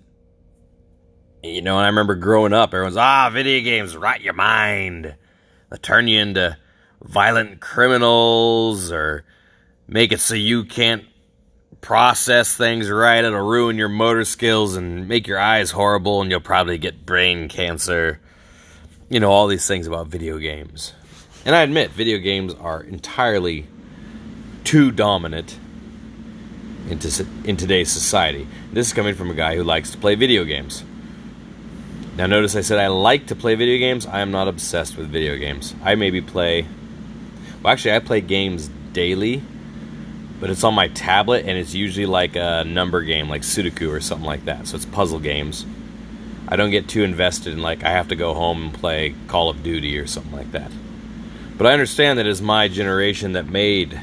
you 1.43 1.61
know, 1.61 1.77
I 1.77 1.85
remember 1.85 2.15
growing 2.15 2.51
up, 2.51 2.73
everyone's 2.73 2.97
ah, 2.97 3.29
video 3.31 3.63
games 3.63 3.95
rot 3.95 4.21
your 4.21 4.33
mind. 4.33 5.13
They 5.69 5.77
turn 5.77 6.07
you 6.07 6.19
into 6.19 6.57
violent 7.03 7.59
criminals 7.59 8.91
or 8.91 9.23
make 9.88 10.11
it 10.11 10.19
so 10.19 10.33
you 10.33 10.65
can't 10.65 11.05
process 11.79 12.55
things 12.57 12.89
right. 12.89 13.23
It'll 13.23 13.47
ruin 13.47 13.77
your 13.77 13.88
motor 13.88 14.25
skills 14.25 14.75
and 14.75 15.07
make 15.07 15.27
your 15.27 15.39
eyes 15.39 15.69
horrible, 15.69 16.23
and 16.23 16.31
you'll 16.31 16.39
probably 16.39 16.79
get 16.79 17.05
brain 17.05 17.49
cancer 17.49 18.19
you 19.10 19.20
know, 19.20 19.32
all 19.32 19.48
these 19.48 19.68
things 19.68 19.88
about 19.88 20.08
video 20.08 20.38
games. 20.38 20.94
And 21.46 21.56
I 21.56 21.63
admit, 21.63 21.92
video 21.92 22.20
games 22.20 22.54
are 22.54 22.84
entirely 22.84 23.66
too 24.63 24.92
dominant 24.92 25.58
in, 26.89 27.00
in 27.44 27.58
today's 27.58 27.92
society. 27.92 28.48
This 28.72 28.88
is 28.88 28.94
coming 28.94 29.16
from 29.16 29.32
a 29.32 29.34
guy 29.34 29.56
who 29.56 29.63
likes 29.63 29.92
to 29.92 29.98
play 29.98 30.16
video 30.16 30.44
games. 30.44 30.84
Now, 32.18 32.28
notice 32.28 32.56
I 32.56 32.62
said 32.62 32.80
I 32.80 32.88
like 32.88 33.28
to 33.28 33.36
play 33.36 33.56
video 33.56 33.80
games. 33.80 34.06
I 34.06 34.20
am 34.20 34.32
not 34.32 34.48
obsessed 34.48 34.98
with 34.98 35.08
video 35.08 35.38
games. 35.38 35.74
I 35.84 35.96
maybe 35.96 36.22
play. 36.22 36.68
Well, 37.63 37.74
actually, 37.74 37.94
I 37.94 38.00
play 38.00 38.22
games 38.22 38.70
daily, 38.94 39.42
but 40.39 40.50
it's 40.50 40.63
on 40.63 40.74
my 40.74 40.89
tablet, 40.89 41.46
and 41.46 41.58
it's 41.58 41.74
usually 41.74 42.06
like 42.06 42.36
a 42.36 42.63
number 42.66 43.01
game, 43.01 43.30
like 43.30 43.42
Sudoku 43.42 43.89
or 43.89 44.01
something 44.01 44.25
like 44.25 44.46
that. 44.46 44.68
So 44.68 44.75
it's 44.75 44.86
puzzle 44.86 45.20
games. 45.20 45.66
I 46.51 46.56
don't 46.56 46.72
get 46.72 46.88
too 46.88 47.03
invested 47.03 47.53
in 47.53 47.62
like 47.62 47.84
I 47.84 47.91
have 47.91 48.08
to 48.08 48.15
go 48.15 48.34
home 48.34 48.63
and 48.63 48.74
play 48.74 49.13
Call 49.27 49.51
of 49.51 49.62
Duty 49.62 50.00
or 50.00 50.08
something 50.08 50.32
like 50.32 50.51
that. 50.53 50.72
But 51.60 51.68
I 51.68 51.74
understand 51.74 52.18
that 52.18 52.25
it's 52.25 52.41
my 52.41 52.68
generation 52.68 53.34
that 53.34 53.46
made 53.46 54.01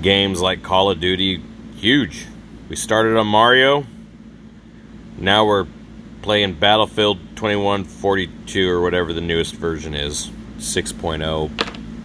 games 0.00 0.40
like 0.40 0.62
Call 0.62 0.88
of 0.88 1.00
Duty 1.00 1.42
huge. 1.74 2.26
We 2.68 2.76
started 2.76 3.16
on 3.16 3.26
Mario. 3.26 3.86
Now 5.18 5.46
we're 5.46 5.66
playing 6.22 6.54
Battlefield 6.54 7.18
2142 7.34 8.70
or 8.70 8.80
whatever 8.80 9.12
the 9.12 9.20
newest 9.20 9.56
version 9.56 9.94
is. 9.94 10.30
6.0 10.58 11.50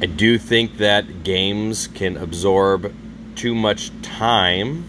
I 0.00 0.06
do 0.06 0.38
think 0.38 0.78
that 0.78 1.24
games 1.24 1.88
can 1.88 2.16
absorb 2.16 2.94
too 3.34 3.54
much 3.54 3.90
time 4.02 4.84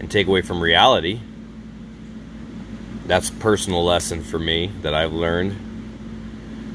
and 0.00 0.10
take 0.10 0.26
away 0.26 0.42
from 0.42 0.62
reality 0.62 1.20
that's 3.08 3.30
a 3.30 3.34
personal 3.34 3.82
lesson 3.82 4.22
for 4.22 4.38
me 4.38 4.70
that 4.82 4.92
I've 4.92 5.14
learned. 5.14 5.56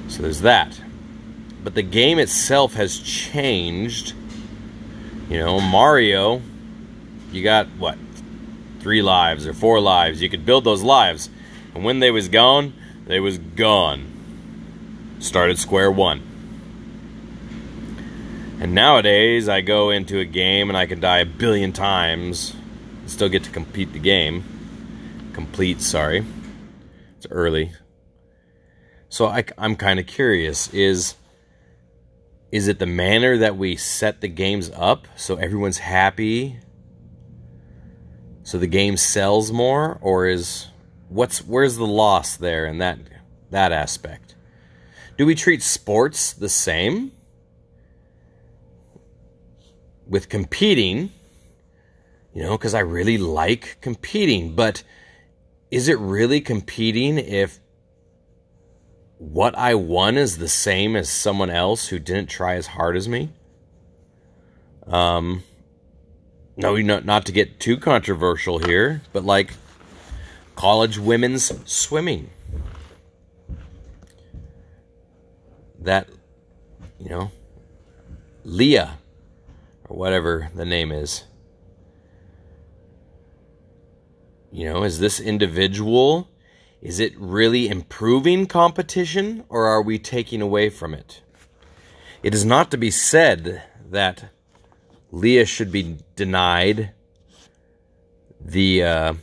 So 0.08 0.24
there's 0.24 0.42
that. 0.42 0.82
But 1.64 1.76
the 1.76 1.84
game 1.84 2.18
itself 2.18 2.74
has 2.74 3.00
changed. 3.00 4.14
You 5.30 5.38
know, 5.40 5.62
Mario, 5.62 6.42
you 7.32 7.44
got 7.44 7.68
what? 7.78 7.98
Three 8.80 9.04
lives 9.04 9.46
or 9.46 9.54
four 9.54 9.80
lives. 9.80 10.22
You 10.22 10.30
could 10.30 10.44
build 10.44 10.64
those 10.64 10.82
lives. 10.82 11.30
And 11.76 11.84
when 11.84 12.00
they 12.00 12.10
was 12.10 12.28
gone, 12.28 12.74
they 13.06 13.20
was 13.20 13.38
gone. 13.38 14.08
Started 15.20 15.60
square 15.60 15.92
one. 15.92 16.22
And 18.60 18.74
nowadays, 18.74 19.48
I 19.48 19.62
go 19.62 19.92
into 19.92 20.20
a 20.20 20.26
game 20.26 20.70
and 20.70 20.78
I 20.78 20.88
can 20.88 21.00
die 21.00 21.20
a 21.20 21.26
billion 21.26 21.74
times, 21.74 22.56
and 23.02 23.12
still 23.12 23.30
get 23.30 23.44
to 23.44 23.52
complete 23.52 23.94
the 23.94 24.00
game 24.00 24.53
complete, 25.34 25.82
sorry. 25.82 26.24
It's 27.18 27.28
early. 27.32 27.72
So 29.10 29.28
I, 29.28 29.44
I'm 29.58 29.76
kind 29.76 30.00
of 30.00 30.08
curious 30.08 30.74
is 30.74 31.16
is 32.52 32.68
it 32.68 32.78
the 32.78 32.86
manner 32.86 33.38
that 33.38 33.58
we 33.58 33.76
set 33.76 34.22
the 34.22 34.28
games 34.28 34.70
up 34.76 35.08
so 35.16 35.38
everyone's 35.38 35.80
happy 35.80 36.60
so 38.44 38.60
the 38.60 38.68
game 38.68 38.96
sells 38.96 39.52
more 39.52 39.98
or 40.02 40.28
is 40.28 40.68
what's 41.10 41.40
where's 41.46 41.78
the 41.78 41.86
loss 41.86 42.38
there 42.38 42.68
in 42.68 42.78
that 42.78 43.00
that 43.50 43.72
aspect 43.72 44.36
do 45.18 45.26
we 45.26 45.34
treat 45.34 45.64
sports 45.64 46.34
the 46.34 46.50
same 46.50 47.12
with 50.08 50.30
competing 50.30 51.12
you 52.34 52.44
know 52.44 52.58
because 52.58 52.74
i 52.76 52.80
really 52.80 53.18
like 53.18 53.78
competing 53.82 54.56
but 54.56 54.84
is 55.74 55.88
it 55.88 55.98
really 55.98 56.40
competing 56.40 57.18
if 57.18 57.60
what 59.18 59.58
I 59.58 59.74
won 59.74 60.18
is 60.18 60.38
the 60.38 60.48
same 60.48 60.96
as 60.96 61.10
someone 61.10 61.50
else 61.50 61.88
who 61.88 61.98
didn't 61.98 62.30
try 62.30 62.54
as 62.54 62.68
hard 62.68 62.96
as 62.96 63.10
me? 63.10 63.32
Um, 64.86 65.44
no, 66.56 66.76
not 66.76 67.06
not 67.06 67.26
to 67.26 67.32
get 67.32 67.60
too 67.60 67.78
controversial 67.78 68.60
here, 68.60 69.02
but 69.14 69.26
like 69.26 69.56
college 70.56 71.00
women's 71.00 71.52
swimming. 71.66 72.30
That, 75.80 76.08
you 77.00 77.10
know, 77.10 77.32
Lia, 78.44 79.00
or 79.90 79.98
whatever 79.98 80.52
the 80.54 80.66
name 80.66 80.92
is. 80.92 81.24
You 84.54 84.72
know, 84.72 84.84
is 84.84 85.00
this 85.00 85.20
individual, 85.20 86.30
is 86.80 87.00
it 87.00 87.18
really 87.18 87.68
improving 87.68 88.46
competition 88.46 89.46
or 89.50 89.66
are 89.66 89.82
we 89.82 89.98
taking 89.98 90.44
away 90.44 90.70
from 90.70 90.94
it? 90.94 91.24
It 92.22 92.36
is 92.36 92.46
not 92.46 92.70
to 92.70 92.78
be 92.78 92.92
said 92.92 93.64
that 93.90 94.26
Lia 95.12 95.46
should 95.46 95.72
be 95.72 95.98
denied 96.16 96.92
the 98.40 98.84
uh, 98.84 99.14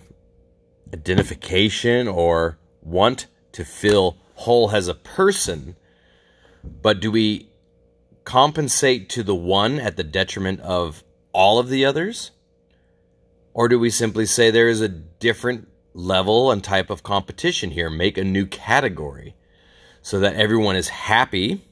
identification 0.93 2.09
or 2.09 2.59
want 2.83 3.29
to 3.53 3.65
feel 3.65 4.17
whole 4.35 4.73
as 4.73 4.89
a 4.89 4.95
person, 4.95 5.77
but 6.65 6.99
do 6.99 7.13
we 7.13 7.51
compensate 8.25 9.09
to 9.11 9.23
the 9.23 9.37
one 9.37 9.79
at 9.79 9.97
the 9.97 10.03
detriment 10.03 10.59
of 10.63 11.05
all 11.33 11.61
of 11.61 11.69
the 11.69 11.85
others? 11.85 12.33
Or 13.53 13.69
do 13.69 13.79
we 13.79 13.91
simply 13.91 14.27
say 14.27 14.51
there 14.51 14.69
is 14.69 14.81
a 14.81 14.89
different 14.89 15.69
level 15.93 16.51
and 16.51 16.63
type 16.63 16.91
of 16.91 17.03
competition 17.03 17.71
here? 17.71 17.91
Make 17.91 18.17
a 18.17 18.25
new 18.25 18.47
category 18.47 19.35
so 20.03 20.21
that 20.21 20.37
everyone 20.37 20.77
is 20.77 20.89
happy 20.89 21.63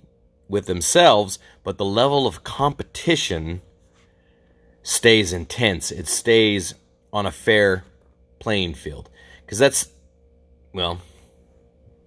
with 0.48 0.66
themselves, 0.66 1.38
but 1.62 1.78
the 1.78 1.84
level 1.84 2.26
of 2.26 2.44
competition 2.44 3.62
stays 4.82 5.32
intense. 5.32 5.90
It 5.90 6.08
stays 6.08 6.74
on 7.12 7.26
a 7.26 7.32
fair 7.32 7.84
playing 8.38 8.74
field. 8.74 9.10
Because 9.44 9.58
that's, 9.58 9.88
well, 10.72 11.00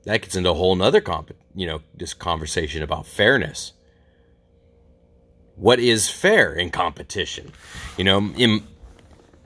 that 0.03 0.21
gets 0.21 0.35
into 0.35 0.49
a 0.49 0.55
whole 0.55 0.75
nother 0.75 1.01
comp, 1.01 1.31
you 1.55 1.67
know, 1.67 1.81
this 1.93 2.13
conversation 2.13 2.83
about 2.83 3.05
fairness. 3.05 3.73
What 5.55 5.79
is 5.79 6.09
fair 6.09 6.53
in 6.53 6.71
competition? 6.71 7.51
You 7.97 8.03
know, 8.03 8.31
in 8.35 8.65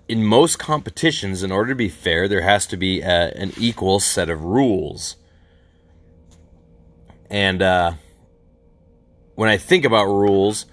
in 0.07 0.23
most 0.23 0.59
competitions, 0.59 1.41
in 1.43 1.51
order 1.51 1.69
to 1.69 1.75
be 1.75 1.89
fair, 1.89 2.27
there 2.27 2.41
has 2.41 2.67
to 2.67 2.77
be 2.77 3.01
a, 3.01 3.31
an 3.35 3.53
equal 3.57 3.99
set 3.99 4.29
of 4.29 4.43
rules. 4.43 5.15
And 7.29 7.61
uh, 7.61 7.93
when 9.33 9.49
I 9.49 9.57
think 9.57 9.83
about 9.83 10.05
rules, 10.05 10.65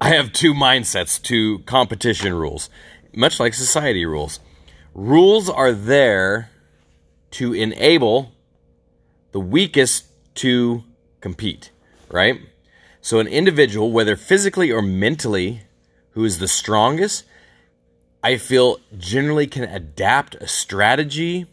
I 0.00 0.10
have 0.10 0.32
two 0.32 0.52
mindsets 0.52 1.22
to 1.22 1.60
competition 1.60 2.34
rules, 2.34 2.68
much 3.14 3.40
like 3.40 3.54
society 3.54 4.04
rules. 4.04 4.40
Rules 4.94 5.48
are 5.48 5.72
there 5.72 6.50
to 7.32 7.54
enable 7.54 8.32
the 9.32 9.40
weakest 9.40 10.06
to 10.36 10.84
compete, 11.20 11.70
right? 12.10 12.40
So, 13.00 13.18
an 13.18 13.26
individual, 13.26 13.90
whether 13.90 14.16
physically 14.16 14.70
or 14.70 14.82
mentally, 14.82 15.62
who 16.10 16.24
is 16.24 16.38
the 16.38 16.48
strongest, 16.48 17.24
I 18.22 18.36
feel 18.36 18.78
generally 18.96 19.46
can 19.46 19.64
adapt 19.64 20.36
a 20.36 20.46
strategy 20.46 21.46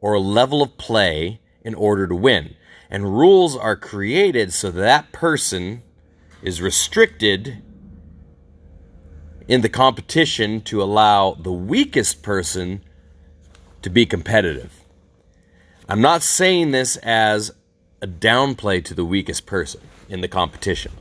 or 0.00 0.14
a 0.14 0.20
level 0.20 0.62
of 0.62 0.76
play 0.76 1.40
in 1.62 1.74
order 1.74 2.06
to 2.06 2.14
win. 2.14 2.56
And 2.90 3.16
rules 3.16 3.56
are 3.56 3.76
created 3.76 4.52
so 4.52 4.70
that 4.72 5.12
person 5.12 5.82
is 6.42 6.60
restricted 6.60 7.62
in 9.46 9.60
the 9.60 9.68
competition 9.68 10.60
to 10.62 10.82
allow 10.82 11.34
the 11.34 11.52
weakest 11.52 12.22
person 12.22 12.82
to 13.82 13.90
be 13.90 14.06
competitive. 14.06 14.80
I'm 15.88 16.00
not 16.00 16.22
saying 16.22 16.72
this 16.72 16.96
as 16.98 17.52
a 18.02 18.06
downplay 18.06 18.84
to 18.84 18.94
the 18.94 19.04
weakest 19.04 19.46
person 19.46 19.80
in 20.08 20.20
the 20.20 20.28
competition. 20.28 20.92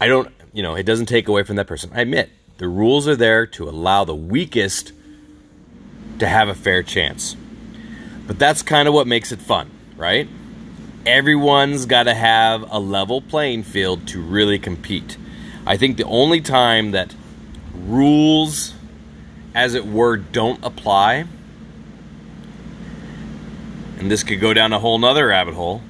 I 0.00 0.08
don't, 0.08 0.32
you 0.52 0.62
know, 0.62 0.74
it 0.74 0.84
doesn't 0.84 1.06
take 1.06 1.28
away 1.28 1.44
from 1.44 1.56
that 1.56 1.66
person. 1.66 1.90
I 1.94 2.00
admit 2.00 2.30
the 2.58 2.68
rules 2.68 3.08
are 3.08 3.16
there 3.16 3.46
to 3.46 3.68
allow 3.68 4.04
the 4.04 4.14
weakest 4.14 4.92
to 6.18 6.26
have 6.26 6.48
a 6.48 6.54
fair 6.54 6.82
chance. 6.82 7.36
But 8.26 8.38
that's 8.38 8.62
kind 8.62 8.86
of 8.86 8.94
what 8.94 9.06
makes 9.06 9.32
it 9.32 9.40
fun, 9.40 9.70
right? 9.96 10.28
Everyone's 11.04 11.86
got 11.86 12.04
to 12.04 12.14
have 12.14 12.64
a 12.70 12.78
level 12.78 13.20
playing 13.20 13.64
field 13.64 14.06
to 14.08 14.20
really 14.20 14.58
compete. 14.58 15.16
I 15.66 15.76
think 15.76 15.96
the 15.96 16.04
only 16.04 16.40
time 16.40 16.92
that 16.92 17.14
rules, 17.74 18.74
as 19.54 19.74
it 19.74 19.86
were, 19.86 20.16
don't 20.16 20.64
apply, 20.64 21.24
and 23.98 24.10
this 24.10 24.22
could 24.22 24.40
go 24.40 24.54
down 24.54 24.72
a 24.72 24.78
whole 24.78 24.98
nother 24.98 25.28
rabbit 25.28 25.54
hole, 25.54 25.82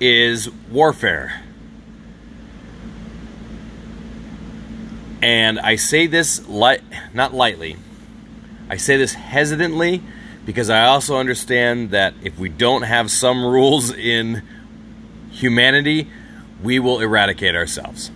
is 0.00 0.48
warfare. 0.70 1.42
And 5.20 5.58
I 5.58 5.76
say 5.76 6.06
this 6.06 6.46
light, 6.48 6.82
not 7.12 7.34
lightly. 7.34 7.76
I 8.70 8.76
say 8.76 8.96
this 8.96 9.14
hesitantly 9.14 10.02
because 10.44 10.70
I 10.70 10.84
also 10.86 11.16
understand 11.16 11.90
that 11.90 12.14
if 12.22 12.38
we 12.38 12.48
don't 12.48 12.82
have 12.82 13.10
some 13.10 13.44
rules 13.44 13.92
in 13.92 14.42
humanity, 15.30 16.08
we 16.62 16.78
will 16.78 17.00
eradicate 17.00 17.54
ourselves. 17.54 18.10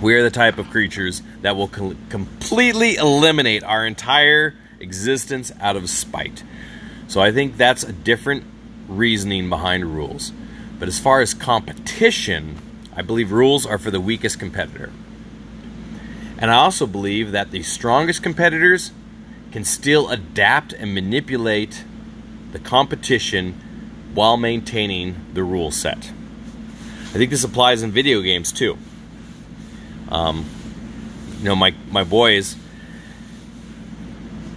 We 0.00 0.14
are 0.14 0.22
the 0.22 0.30
type 0.30 0.58
of 0.58 0.70
creatures 0.70 1.22
that 1.42 1.56
will 1.56 1.68
co- 1.68 1.96
completely 2.08 2.96
eliminate 2.96 3.62
our 3.64 3.86
entire 3.86 4.54
existence 4.80 5.52
out 5.60 5.76
of 5.76 5.88
spite. 5.88 6.42
So 7.08 7.20
I 7.20 7.32
think 7.32 7.56
that's 7.56 7.82
a 7.82 7.92
different 7.92 8.44
reasoning 8.88 9.48
behind 9.48 9.94
rules. 9.96 10.32
But 10.78 10.88
as 10.88 10.98
far 10.98 11.20
as 11.20 11.32
competition, 11.34 12.58
I 12.94 13.02
believe 13.02 13.32
rules 13.32 13.66
are 13.66 13.78
for 13.78 13.90
the 13.90 14.00
weakest 14.00 14.38
competitor. 14.38 14.90
And 16.44 16.50
I 16.50 16.56
also 16.56 16.86
believe 16.86 17.32
that 17.32 17.52
the 17.52 17.62
strongest 17.62 18.22
competitors 18.22 18.92
can 19.50 19.64
still 19.64 20.10
adapt 20.10 20.74
and 20.74 20.94
manipulate 20.94 21.84
the 22.52 22.58
competition 22.58 23.54
while 24.12 24.36
maintaining 24.36 25.16
the 25.32 25.42
rule 25.42 25.70
set. 25.70 26.12
I 27.06 27.16
think 27.16 27.30
this 27.30 27.44
applies 27.44 27.82
in 27.82 27.92
video 27.92 28.20
games 28.20 28.52
too. 28.52 28.76
Um, 30.10 30.44
you 31.38 31.44
know, 31.44 31.56
my, 31.56 31.74
my 31.90 32.04
boys, 32.04 32.56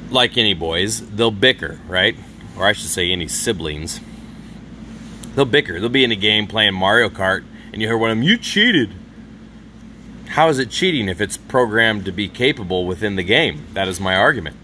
like 0.10 0.38
any 0.38 0.54
boys, 0.54 1.10
they'll 1.12 1.32
bicker, 1.32 1.80
right? 1.88 2.18
Or 2.58 2.66
I 2.66 2.74
should 2.74 2.90
say, 2.90 3.14
any 3.14 3.30
siblings. 3.30 4.02
They'll 5.36 5.46
bicker. 5.46 5.80
They'll 5.80 5.88
be 5.88 6.04
in 6.04 6.12
a 6.12 6.18
game 6.18 6.48
playing 6.48 6.74
Mario 6.74 7.08
Kart, 7.08 7.46
and 7.72 7.82
you 7.82 7.88
hear 7.88 7.98
one 7.98 8.12
of 8.12 8.18
them, 8.18 8.24
You 8.24 8.38
cheated. 8.38 8.94
How 10.28 10.50
is 10.50 10.60
it 10.60 10.70
cheating 10.70 11.08
if 11.08 11.22
it's 11.22 11.37
programmed 11.48 12.06
to 12.06 12.12
be 12.12 12.28
capable 12.28 12.86
within 12.86 13.16
the 13.16 13.24
game? 13.24 13.68
That 13.74 13.88
is 13.88 14.00
my 14.00 14.16
argument. 14.16 14.56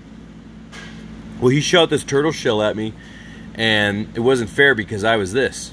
Well, 1.39 1.50
he 1.50 1.62
shot 1.62 1.89
this 1.89 2.04
turtle 2.04 2.32
shell 2.32 2.62
at 2.62 2.76
me, 2.76 2.93
and 3.56 4.10
it 4.15 4.22
wasn't 4.22 4.50
fair 4.50 4.76
because 4.76 5.04
I 5.04 5.17
was 5.17 5.34
this. 5.34 5.72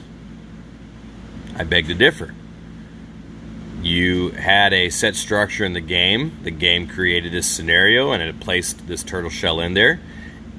I 1.57 1.64
beg 1.64 1.87
to 1.88 1.94
differ. 1.94 2.35
You 3.83 4.31
had 4.31 4.73
a 4.73 4.88
set 4.88 5.14
structure 5.14 5.64
in 5.64 5.75
the 5.75 5.81
game. 5.83 6.38
The 6.42 6.51
game 6.51 6.87
created 6.87 7.33
this 7.33 7.46
scenario 7.46 8.12
and 8.12 8.23
it 8.23 8.40
placed 8.40 8.87
this 8.87 9.03
turtle 9.03 9.29
shell 9.29 9.61
in 9.61 9.75
there. 9.75 10.01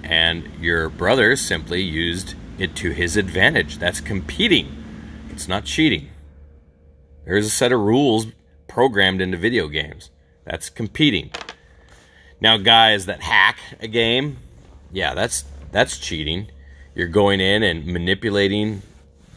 And 0.04 0.48
your 0.60 0.90
brother 0.90 1.36
simply 1.36 1.82
used 1.82 2.36
it 2.60 2.76
to 2.76 2.92
his 2.92 3.18
advantage. 3.18 3.80
That's 3.80 4.00
competing, 4.00 4.76
it's 5.32 5.48
not 5.48 5.66
cheating. 5.66 6.12
There's 7.26 7.48
a 7.48 7.52
set 7.52 7.72
of 7.72 7.80
rules 7.80 8.28
programmed 8.68 9.22
into 9.22 9.38
video 9.38 9.68
games. 9.68 10.11
That's 10.46 10.70
competing. 10.70 11.32
Now, 12.40 12.58
guys 12.58 13.06
that 13.06 13.22
hack 13.22 13.58
a 13.80 13.88
game, 13.88 14.38
yeah, 14.92 15.14
that's 15.14 15.46
that's 15.72 15.98
cheating. 15.98 16.48
You're 16.96 17.08
going 17.08 17.40
in 17.40 17.64
and 17.64 17.86
manipulating 17.86 18.82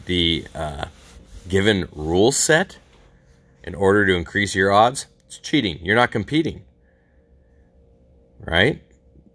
the 0.05 0.45
uh, 0.53 0.85
given 1.47 1.87
rule 1.91 2.31
set 2.31 2.77
in 3.63 3.75
order 3.75 4.05
to 4.05 4.13
increase 4.13 4.55
your 4.55 4.71
odds. 4.71 5.05
It's 5.27 5.37
cheating. 5.37 5.79
You're 5.83 5.95
not 5.95 6.11
competing, 6.11 6.65
right? 8.39 8.81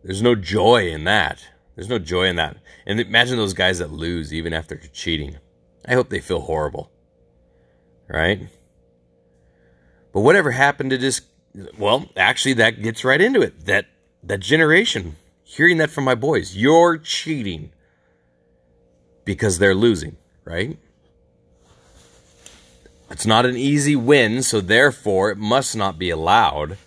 There's 0.02 0.22
no 0.22 0.34
joy 0.34 0.88
in 0.88 1.04
that. 1.04 1.46
There's 1.76 1.88
no 1.88 1.98
joy 1.98 2.26
in 2.26 2.36
that. 2.36 2.56
And 2.86 3.00
imagine 3.00 3.36
those 3.36 3.54
guys 3.54 3.78
that 3.78 3.90
lose 3.90 4.34
even 4.34 4.52
after 4.52 4.76
cheating. 4.92 5.36
I 5.86 5.94
hope 5.94 6.08
they 6.10 6.20
feel 6.20 6.40
horrible, 6.40 6.90
right? 8.08 8.48
But 10.12 10.20
whatever 10.20 10.50
happened 10.50 10.90
to 10.90 10.98
this? 10.98 11.22
Well, 11.78 12.08
actually, 12.16 12.54
that 12.54 12.82
gets 12.82 13.04
right 13.04 13.20
into 13.20 13.42
it. 13.42 13.66
That 13.66 13.86
that 14.22 14.40
generation, 14.40 15.16
hearing 15.42 15.78
that 15.78 15.90
from 15.90 16.04
my 16.04 16.14
boys, 16.14 16.56
you're 16.56 16.98
cheating 16.98 17.72
because 19.24 19.58
they're 19.58 19.74
losing, 19.74 20.16
right? 20.44 20.78
It's 23.10 23.26
not 23.26 23.46
an 23.46 23.56
easy 23.56 23.96
win, 23.96 24.42
so 24.42 24.60
therefore 24.60 25.30
it 25.30 25.38
must 25.38 25.76
not 25.76 25.98
be 25.98 26.10
allowed. 26.10 26.78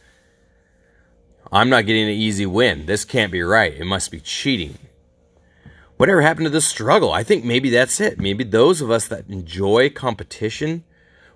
I'm 1.52 1.70
not 1.70 1.86
getting 1.86 2.06
an 2.06 2.10
easy 2.10 2.46
win. 2.46 2.86
This 2.86 3.06
can't 3.06 3.32
be 3.32 3.42
right. 3.42 3.74
It 3.74 3.86
must 3.86 4.10
be 4.10 4.20
cheating. 4.20 4.78
Whatever 5.98 6.22
happened 6.22 6.46
to 6.46 6.50
the 6.50 6.62
struggle? 6.62 7.12
I 7.12 7.24
think 7.24 7.46
maybe 7.46 7.70
that's 7.70 8.02
it. 8.02 8.20
Maybe 8.20 8.44
those 8.44 8.82
of 8.82 8.90
us 8.90 9.08
that 9.08 9.30
enjoy 9.30 9.90
competition 9.90 10.84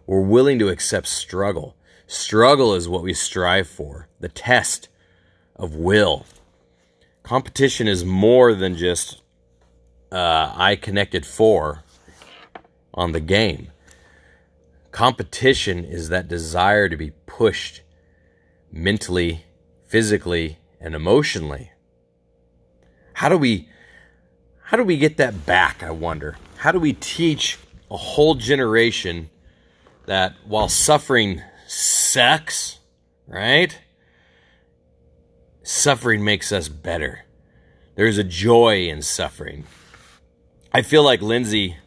were 0.06 0.22
willing 0.22 0.58
to 0.60 0.70
accept 0.70 1.08
struggle. 1.08 1.77
Struggle 2.08 2.74
is 2.74 2.88
what 2.88 3.04
we 3.04 3.14
strive 3.14 3.68
for, 3.68 4.08
the 4.22 4.30
test 4.30 4.88
of 5.58 5.76
will. 5.76 6.26
Competition 7.22 7.86
is 7.86 8.06
more 8.06 8.56
than 8.56 8.78
just 8.78 9.22
uh, 10.10 10.54
I 10.56 10.78
connected 10.78 11.26
four 11.26 11.84
on 12.94 13.12
the 13.12 13.20
game. 13.20 13.72
Competition 14.92 15.84
is 15.84 16.08
that 16.08 16.30
desire 16.30 16.88
to 16.88 16.96
be 16.96 17.12
pushed 17.26 17.82
mentally, 18.72 19.46
physically, 19.86 20.60
and 20.80 20.96
emotionally. 20.96 21.72
How 23.14 23.28
do 23.28 23.38
we 23.38 23.68
how 24.62 24.78
do 24.78 24.84
we 24.84 24.98
get 24.98 25.18
that 25.18 25.46
back, 25.46 25.84
I 25.84 25.92
wonder? 25.92 26.38
How 26.58 26.72
do 26.72 26.80
we 26.80 26.94
teach 26.94 27.58
a 27.92 27.98
whole 27.98 28.36
generation 28.36 29.30
that 30.06 30.36
while 30.46 30.70
suffering 30.70 31.42
sucks, 31.78 32.80
right? 33.28 33.78
Suffering 35.62 36.24
makes 36.24 36.52
us 36.52 36.70
better. 36.70 37.26
There's 37.96 38.18
a 38.18 38.24
joy 38.24 38.88
in 38.88 39.02
suffering. 39.02 39.66
I 40.72 40.82
feel 40.82 41.04
like 41.04 41.22
Lindsay, 41.22 41.78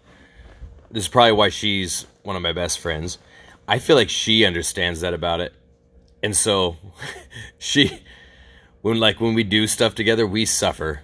this 0.91 1.05
is 1.05 1.09
probably 1.09 1.33
why 1.33 1.49
she's 1.49 2.07
one 2.23 2.37
of 2.37 2.43
my 2.43 2.53
best 2.53 2.79
friends. 2.79 3.19
I 3.67 3.79
feel 3.79 3.97
like 3.97 4.11
she 4.11 4.45
understands 4.45 5.01
that 5.01 5.15
about 5.15 5.41
it. 5.41 5.53
And 6.23 6.37
so 6.37 6.77
she 7.59 8.01
when 8.83 9.01
like 9.01 9.21
when 9.21 9.35
we 9.35 9.43
do 9.43 9.67
stuff 9.67 9.95
together, 9.95 10.27
we 10.27 10.45
suffer 10.45 11.01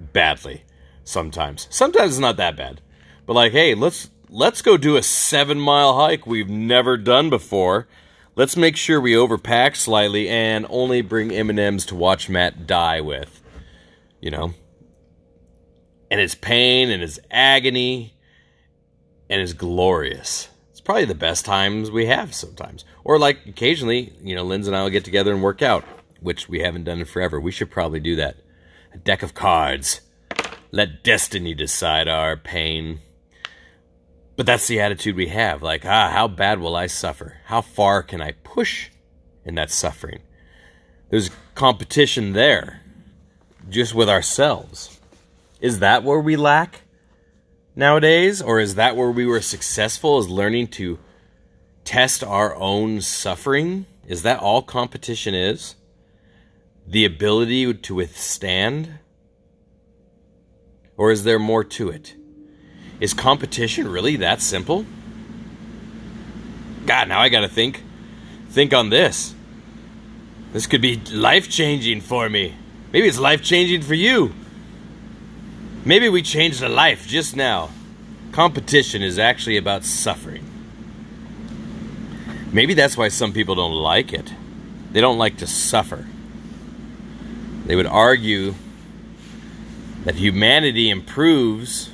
badly 0.00 0.64
sometimes. 1.04 1.66
Sometimes 1.70 2.12
it's 2.12 2.18
not 2.20 2.36
that 2.36 2.56
bad. 2.56 2.80
But 3.26 3.34
like, 3.34 3.52
hey, 3.52 3.74
let's 3.74 4.08
let's 4.32 4.62
go 4.62 4.78
do 4.78 4.96
a 4.96 5.00
7-mile 5.00 5.94
hike 5.94 6.26
we've 6.26 6.48
never 6.48 6.96
done 6.96 7.28
before. 7.28 7.86
Let's 8.34 8.56
make 8.56 8.78
sure 8.78 8.98
we 8.98 9.12
overpack 9.12 9.76
slightly 9.76 10.26
and 10.26 10.66
only 10.70 11.02
bring 11.02 11.30
M&Ms 11.30 11.84
to 11.86 11.94
watch 11.94 12.30
Matt 12.30 12.66
die 12.66 13.02
with. 13.02 13.42
You 14.22 14.30
know? 14.30 14.54
And 16.10 16.18
his 16.18 16.34
pain 16.34 16.90
and 16.90 17.02
his 17.02 17.20
agony 17.30 18.14
and 19.28 19.40
his 19.40 19.52
glorious 19.52 20.48
It's 20.70 20.80
probably 20.80 21.04
the 21.04 21.14
best 21.14 21.44
times 21.44 21.90
we 21.90 22.06
have 22.06 22.34
sometimes. 22.34 22.86
Or 23.04 23.18
like 23.18 23.46
occasionally, 23.46 24.14
you 24.22 24.34
know, 24.34 24.44
Linz 24.44 24.66
and 24.66 24.74
I 24.74 24.82
will 24.82 24.90
get 24.90 25.04
together 25.04 25.32
and 25.32 25.42
work 25.42 25.60
out, 25.60 25.84
which 26.20 26.48
we 26.48 26.60
haven't 26.60 26.84
done 26.84 27.00
in 27.00 27.04
forever. 27.04 27.38
We 27.38 27.52
should 27.52 27.70
probably 27.70 28.00
do 28.00 28.16
that. 28.16 28.36
A 28.94 28.98
deck 28.98 29.22
of 29.22 29.34
cards. 29.34 30.00
Let 30.70 31.04
destiny 31.04 31.52
decide 31.52 32.08
our 32.08 32.38
pain. 32.38 33.00
But 34.36 34.46
that's 34.46 34.66
the 34.66 34.80
attitude 34.80 35.16
we 35.16 35.28
have. 35.28 35.62
Like, 35.62 35.84
ah, 35.84 36.10
how 36.10 36.28
bad 36.28 36.60
will 36.60 36.74
I 36.74 36.86
suffer? 36.86 37.38
How 37.46 37.60
far 37.60 38.02
can 38.02 38.20
I 38.20 38.32
push 38.32 38.88
in 39.44 39.54
that 39.56 39.70
suffering? 39.70 40.20
There's 41.10 41.30
competition 41.54 42.32
there, 42.32 42.80
just 43.68 43.94
with 43.94 44.08
ourselves. 44.08 44.98
Is 45.60 45.80
that 45.80 46.02
where 46.02 46.20
we 46.20 46.36
lack? 46.36 46.82
nowadays? 47.74 48.42
Or 48.42 48.60
is 48.60 48.74
that 48.76 48.96
where 48.96 49.10
we 49.10 49.26
were 49.26 49.40
successful, 49.40 50.18
is 50.18 50.28
learning 50.28 50.68
to 50.68 50.98
test 51.84 52.22
our 52.22 52.54
own 52.56 53.00
suffering? 53.00 53.86
Is 54.06 54.22
that 54.22 54.40
all 54.40 54.62
competition 54.62 55.34
is? 55.34 55.74
The 56.86 57.04
ability 57.04 57.72
to 57.72 57.94
withstand? 57.94 58.98
Or 60.96 61.10
is 61.10 61.24
there 61.24 61.38
more 61.38 61.64
to 61.64 61.88
it? 61.88 62.14
Is 63.00 63.14
competition 63.14 63.88
really 63.88 64.16
that 64.16 64.40
simple? 64.40 64.86
God, 66.86 67.08
now 67.08 67.20
I 67.20 67.28
gotta 67.28 67.48
think. 67.48 67.82
Think 68.50 68.72
on 68.72 68.90
this. 68.90 69.34
This 70.52 70.66
could 70.66 70.82
be 70.82 70.96
life 70.96 71.48
changing 71.48 72.00
for 72.00 72.28
me. 72.28 72.54
Maybe 72.92 73.08
it's 73.08 73.18
life 73.18 73.42
changing 73.42 73.82
for 73.82 73.94
you. 73.94 74.34
Maybe 75.84 76.08
we 76.08 76.22
changed 76.22 76.62
a 76.62 76.68
life 76.68 77.08
just 77.08 77.34
now. 77.34 77.70
Competition 78.32 79.02
is 79.02 79.18
actually 79.18 79.56
about 79.56 79.84
suffering. 79.84 80.44
Maybe 82.52 82.74
that's 82.74 82.96
why 82.96 83.08
some 83.08 83.32
people 83.32 83.54
don't 83.54 83.72
like 83.72 84.12
it. 84.12 84.32
They 84.92 85.00
don't 85.00 85.18
like 85.18 85.38
to 85.38 85.46
suffer. 85.46 86.06
They 87.64 87.74
would 87.74 87.86
argue 87.86 88.54
that 90.04 90.16
humanity 90.16 90.90
improves 90.90 91.88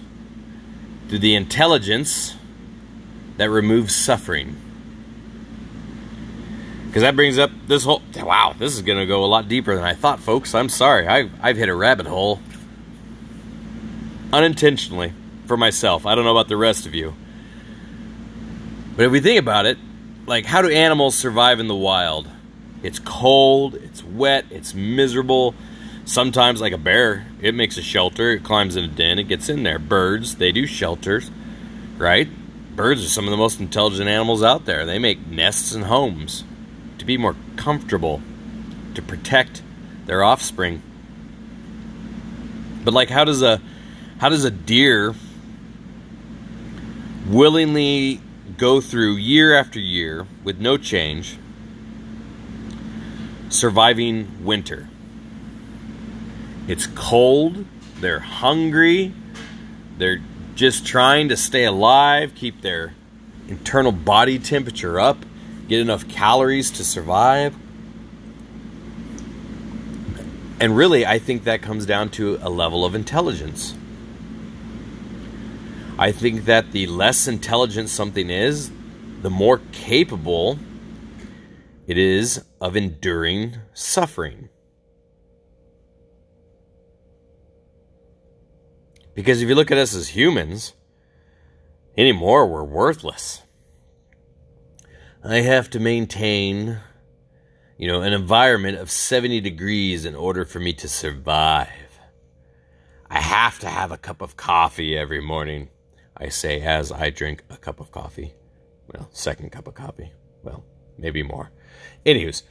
through 1.09 1.21
the 1.21 1.35
intelligence 1.35 2.35
that 3.37 3.51
removes 3.51 3.94
suffering. 3.94 4.57
Because 6.87 7.03
that 7.03 7.16
brings 7.16 7.38
up 7.38 7.51
this 7.66 7.85
whole. 7.85 8.03
Wow, 8.16 8.55
this 8.59 8.75
is 8.75 8.83
going 8.83 8.99
to 8.99 9.07
go 9.07 9.25
a 9.25 9.27
lot 9.27 9.49
deeper 9.49 9.75
than 9.75 9.85
I 9.85 9.94
thought, 9.94 10.21
folks. 10.21 10.55
I'm 10.55 10.68
sorry. 10.68 11.07
I, 11.07 11.29
I've 11.40 11.57
hit 11.57 11.68
a 11.68 11.75
rabbit 11.75 12.07
hole 12.07 12.40
unintentionally 14.33 15.12
for 15.47 15.57
myself. 15.57 16.07
I 16.07 16.14
don't 16.14 16.25
know 16.25 16.31
about 16.31 16.49
the 16.49 16.57
rest 16.57 16.87
of 16.87 16.94
you. 16.94 17.14
But 18.97 19.07
if 19.07 19.12
we 19.12 19.21
think 19.21 19.38
about 19.38 19.66
it, 19.66 19.79
like 20.27 20.44
how 20.44 20.62
do 20.62 20.68
animals 20.68 21.14
survive 21.14 21.61
in 21.61 21.68
the 21.68 21.75
wild? 21.75 22.29
It's 22.83 22.99
cold, 22.99 23.75
it's 23.75 24.05
wet, 24.05 24.47
it's 24.51 24.75
miserable. 24.75 25.55
Sometimes, 26.09 26.62
like 26.62 26.73
a 26.73 26.79
bear, 26.79 27.27
it 27.38 27.55
makes 27.55 27.77
a 27.77 27.83
shelter, 27.83 28.31
it 28.31 28.42
climbs 28.42 28.77
in 28.77 28.85
a 28.85 28.88
den, 28.88 29.18
it 29.18 29.25
gets 29.25 29.51
in 29.51 29.62
there. 29.62 29.79
Birds, 29.79 30.37
they 30.37 30.53
do 30.53 30.66
shelters, 30.66 31.31
right? 31.99 32.27
Birds 32.75 33.05
are 33.05 33.09
some 33.11 33.27
of 33.27 33.31
the 33.31 33.37
most 33.37 33.61
intelligent 33.61 34.09
animals 34.09 34.42
out 34.42 34.64
there. 34.64 34.87
They 34.87 34.99
make 34.99 35.27
nests 35.27 35.75
and 35.75 35.85
homes 35.85 36.44
to 36.97 37.05
be 37.05 37.18
more 37.18 37.37
comfortable, 37.57 38.23
to 38.94 39.03
protect 39.03 39.61
their 40.07 40.25
offspring. 40.25 40.81
But, 42.85 42.94
like, 42.94 43.11
how 43.11 43.25
does 43.25 43.42
a 43.42 43.61
how 44.16 44.31
does 44.31 44.47
a 44.47 44.51
deer 44.51 45.14
willingly 47.29 48.23
go 48.57 48.81
through 48.81 49.16
year 49.16 49.55
after 49.55 49.79
year 49.79 50.27
with 50.42 50.59
no 50.59 50.79
change, 50.79 51.37
surviving 53.51 54.42
winter? 54.42 54.88
It's 56.68 56.87
cold, 56.87 57.64
they're 57.98 58.20
hungry, 58.20 59.14
they're 59.96 60.20
just 60.54 60.87
trying 60.87 61.31
to 61.31 61.37
stay 61.37 61.64
alive, 61.64 62.35
keep 62.35 62.61
their 62.61 62.94
internal 63.48 63.90
body 63.90 64.38
temperature 64.38 65.00
up, 65.00 65.16
get 65.66 65.81
enough 65.81 66.07
calories 66.09 66.70
to 66.72 66.85
survive. 66.85 67.54
And 70.61 70.76
really, 70.76 71.07
I 71.07 71.18
think 71.18 71.44
that 71.44 71.62
comes 71.62 71.87
down 71.87 72.11
to 72.11 72.38
a 72.42 72.50
level 72.50 72.85
of 72.85 72.94
intelligence. 72.94 73.74
I 75.98 76.12
think 76.12 76.44
that 76.44 76.72
the 76.72 76.87
less 76.87 77.26
intelligent 77.26 77.88
something 77.88 78.28
is, 78.28 78.70
the 79.22 79.31
more 79.31 79.62
capable 79.72 80.59
it 81.87 81.96
is 81.96 82.44
of 82.61 82.76
enduring 82.76 83.57
suffering. 83.72 84.50
Because 89.18 89.42
if 89.42 89.48
you 89.48 89.57
look 89.57 89.72
at 89.72 89.78
us 89.78 89.96
as 89.96 90.11
humans, 90.11 90.74
anymore 91.96 92.46
we're 92.46 92.62
worthless. 92.62 93.42
I 95.24 95.38
have 95.38 95.68
to 95.70 95.81
maintain, 95.81 96.78
you 97.76 97.88
know, 97.88 98.02
an 98.02 98.12
environment 98.12 98.78
of 98.78 98.92
70 98.92 99.40
degrees 99.40 100.04
in 100.04 100.14
order 100.14 100.44
for 100.44 100.61
me 100.61 100.72
to 100.74 100.88
survive. 100.88 101.98
I 103.11 103.18
have 103.18 103.59
to 103.59 103.68
have 103.68 103.90
a 103.90 103.96
cup 103.96 104.22
of 104.22 104.37
coffee 104.37 104.96
every 104.96 105.20
morning. 105.20 105.70
I 106.16 106.28
say 106.28 106.61
as 106.61 106.92
I 106.92 107.11
drink 107.11 107.42
a 107.50 107.57
cup 107.57 107.81
of 107.81 107.90
coffee. 107.90 108.35
Well, 108.87 109.09
second 109.11 109.50
cup 109.50 109.66
of 109.66 109.74
coffee. 109.74 110.12
Well, 110.44 110.64
maybe 110.96 111.24
more. 111.24 111.50
Anywho's, 112.07 112.44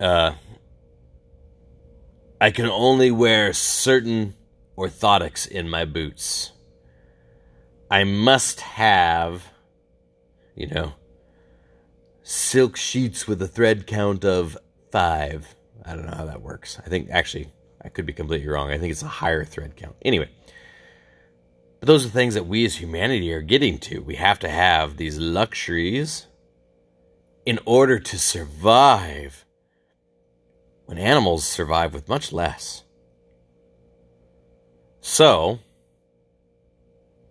uh, 0.00 0.32
I 2.40 2.50
can 2.52 2.64
only 2.64 3.10
wear 3.10 3.52
certain 3.52 4.32
orthotics 4.76 5.46
in 5.46 5.68
my 5.68 5.84
boots. 5.84 6.52
I 7.90 8.04
must 8.04 8.60
have, 8.60 9.50
you 10.54 10.66
know, 10.66 10.94
silk 12.22 12.76
sheets 12.76 13.28
with 13.28 13.40
a 13.42 13.48
thread 13.48 13.86
count 13.86 14.24
of 14.24 14.56
five. 14.90 15.54
I 15.84 15.94
don't 15.94 16.06
know 16.06 16.16
how 16.16 16.24
that 16.24 16.42
works. 16.42 16.78
I 16.84 16.88
think 16.88 17.10
actually, 17.10 17.48
I 17.82 17.88
could 17.88 18.06
be 18.06 18.12
completely 18.12 18.48
wrong. 18.48 18.70
I 18.70 18.78
think 18.78 18.90
it's 18.90 19.02
a 19.02 19.08
higher 19.08 19.44
thread 19.44 19.76
count. 19.76 19.96
Anyway, 20.02 20.30
but 21.80 21.86
those 21.86 22.06
are 22.06 22.08
things 22.08 22.34
that 22.34 22.46
we 22.46 22.64
as 22.64 22.76
humanity 22.76 23.32
are 23.34 23.42
getting 23.42 23.78
to. 23.80 24.00
We 24.00 24.16
have 24.16 24.38
to 24.38 24.48
have 24.48 24.96
these 24.96 25.18
luxuries 25.18 26.26
in 27.44 27.58
order 27.66 27.98
to 27.98 28.18
survive 28.18 29.44
when 30.86 30.96
animals 30.96 31.44
survive 31.44 31.92
with 31.92 32.08
much 32.08 32.32
less. 32.32 32.83
So, 35.06 35.58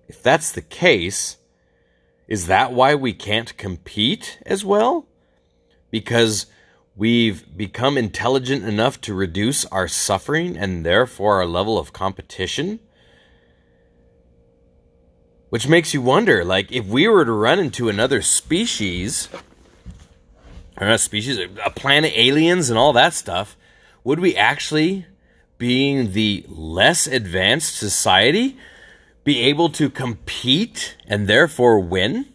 if 0.08 0.22
that's 0.22 0.52
the 0.52 0.62
case, 0.62 1.38
is 2.28 2.46
that 2.46 2.72
why 2.72 2.94
we 2.94 3.14
can't 3.14 3.58
compete 3.58 4.38
as 4.46 4.64
well? 4.64 5.08
Because 5.90 6.46
we've 6.96 7.58
become 7.58 7.98
intelligent 7.98 8.64
enough 8.64 9.02
to 9.02 9.16
reduce 9.16 9.66
our 9.66 9.88
suffering 9.88 10.56
and 10.56 10.86
therefore 10.86 11.38
our 11.38 11.48
level 11.48 11.80
of 11.80 11.94
competition? 11.94 12.80
Which 15.50 15.68
makes 15.68 15.96
you 15.96 16.02
wonder 16.04 16.46
like, 16.46 16.72
if 16.72 16.86
we 16.86 17.08
were 17.08 17.26
to 17.26 17.32
run 17.32 17.58
into 17.58 17.90
another 17.90 18.22
species, 18.22 19.30
or 20.78 20.86
not 20.86 21.00
species, 21.00 21.40
a 21.40 21.72
planet, 21.72 22.14
aliens, 22.16 22.70
and 22.70 22.78
all 22.78 22.94
that 22.94 23.16
stuff, 23.16 23.58
would 24.04 24.20
we 24.20 24.36
actually, 24.36 25.08
being 25.64 26.12
the 26.12 26.46
less 26.50 27.08
advanced 27.08 27.78
society, 27.78 28.58
be 29.24 29.40
able 29.40 29.70
to 29.70 29.90
compete 29.90 30.98
and 31.08 31.26
therefore 31.26 31.80
win? 31.80 32.26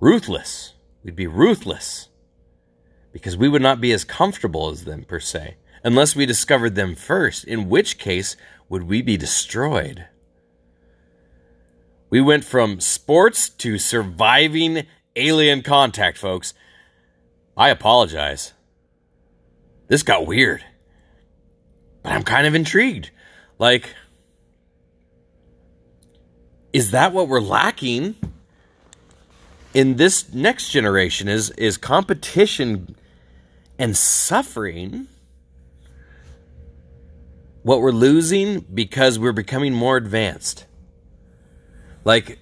Ruthless. 0.00 0.72
We'd 1.04 1.14
be 1.14 1.28
ruthless. 1.28 2.08
Because 3.12 3.36
we 3.36 3.48
would 3.48 3.62
not 3.62 3.80
be 3.80 3.92
as 3.92 4.02
comfortable 4.02 4.70
as 4.70 4.82
them, 4.82 5.04
per 5.04 5.20
se, 5.20 5.54
unless 5.84 6.16
we 6.16 6.26
discovered 6.26 6.74
them 6.74 6.96
first, 6.96 7.44
in 7.44 7.68
which 7.68 7.96
case 7.96 8.36
would 8.68 8.82
we 8.82 9.02
be 9.02 9.16
destroyed. 9.16 10.06
We 12.10 12.20
went 12.20 12.42
from 12.42 12.80
sports 12.80 13.48
to 13.48 13.78
surviving 13.78 14.88
alien 15.14 15.62
contact, 15.62 16.18
folks. 16.18 16.54
I 17.56 17.68
apologize. 17.68 18.52
This 19.88 20.02
got 20.02 20.26
weird. 20.26 20.64
But 22.02 22.12
I'm 22.12 22.22
kind 22.22 22.46
of 22.46 22.54
intrigued. 22.54 23.10
Like, 23.58 23.94
is 26.72 26.90
that 26.90 27.12
what 27.12 27.28
we're 27.28 27.40
lacking 27.40 28.16
in 29.72 29.96
this 29.96 30.32
next 30.32 30.70
generation? 30.70 31.28
Is 31.28 31.50
is 31.50 31.76
competition 31.76 32.96
and 33.78 33.96
suffering 33.96 35.08
what 37.62 37.80
we're 37.80 37.90
losing 37.90 38.60
because 38.60 39.18
we're 39.18 39.32
becoming 39.32 39.72
more 39.72 39.96
advanced? 39.96 40.66
Like, 42.04 42.38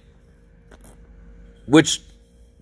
which 1.65 2.01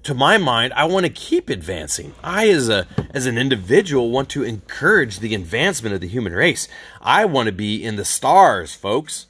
to 0.04 0.14
my 0.14 0.38
mind, 0.38 0.74
I 0.74 0.86
want 0.86 1.06
to 1.06 1.12
keep 1.12 1.50
advancing. 1.50 2.14
I, 2.24 2.50
as 2.50 2.70
a 2.70 2.88
as 3.14 3.26
an 3.26 3.38
individual, 3.38 4.10
want 4.10 4.30
to 4.30 4.44
encourage 4.44 5.20
the 5.20 5.36
advancement 5.36 5.94
of 5.94 6.02
the 6.02 6.08
human 6.08 6.34
race. 6.34 6.68
I 7.02 7.26
want 7.26 7.48
to 7.48 7.52
be 7.52 7.84
in 7.84 7.96
the 7.96 8.06
stars, 8.06 8.74
folks. 8.74 9.28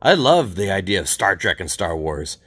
I 0.00 0.14
love 0.14 0.54
the 0.54 0.70
idea 0.70 1.00
of 1.00 1.08
Star 1.08 1.36
Trek 1.36 1.60
and 1.60 1.70
Star 1.70 1.94
Wars. 1.96 2.38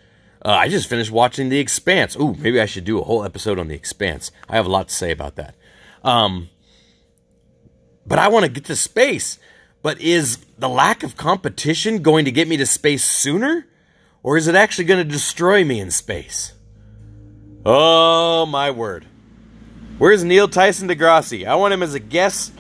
Uh, 0.44 0.50
I 0.50 0.68
just 0.68 0.90
finished 0.90 1.12
watching 1.12 1.50
The 1.50 1.60
Expanse. 1.60 2.18
Ooh, 2.18 2.34
maybe 2.34 2.60
I 2.60 2.66
should 2.66 2.84
do 2.84 3.00
a 3.00 3.04
whole 3.04 3.24
episode 3.24 3.60
on 3.60 3.68
The 3.68 3.76
Expanse. 3.76 4.32
I 4.50 4.56
have 4.56 4.66
a 4.66 4.70
lot 4.70 4.90
to 4.90 4.94
say 4.94 5.12
about 5.12 5.36
that. 5.36 5.56
Um, 6.04 6.50
but 8.06 8.20
I 8.20 8.28
want 8.28 8.46
to 8.46 8.52
get 8.52 8.66
to 8.66 8.76
space. 8.76 9.40
But 9.82 10.02
is 10.02 10.38
the 10.58 10.68
lack 10.68 11.04
of 11.04 11.16
competition 11.16 12.02
going 12.02 12.26
to 12.26 12.32
get 12.32 12.48
me 12.48 12.58
to 12.58 12.66
space 12.66 13.06
sooner? 13.06 13.68
Or 14.22 14.36
is 14.36 14.48
it 14.48 14.56
actually 14.56 14.86
going 14.86 15.06
to 15.06 15.10
destroy 15.10 15.64
me 15.64 15.80
in 15.80 15.92
space? 15.92 16.54
Oh, 17.66 18.46
my 18.46 18.72
word. 18.72 19.06
Where's 19.98 20.24
Neil 20.24 20.48
Tyson 20.48 20.90
deGrasse? 20.90 21.48
I 21.48 21.56
want 21.56 21.74
him 21.74 21.82
as 21.82 21.94
a 21.94 22.00
guest 22.00 22.54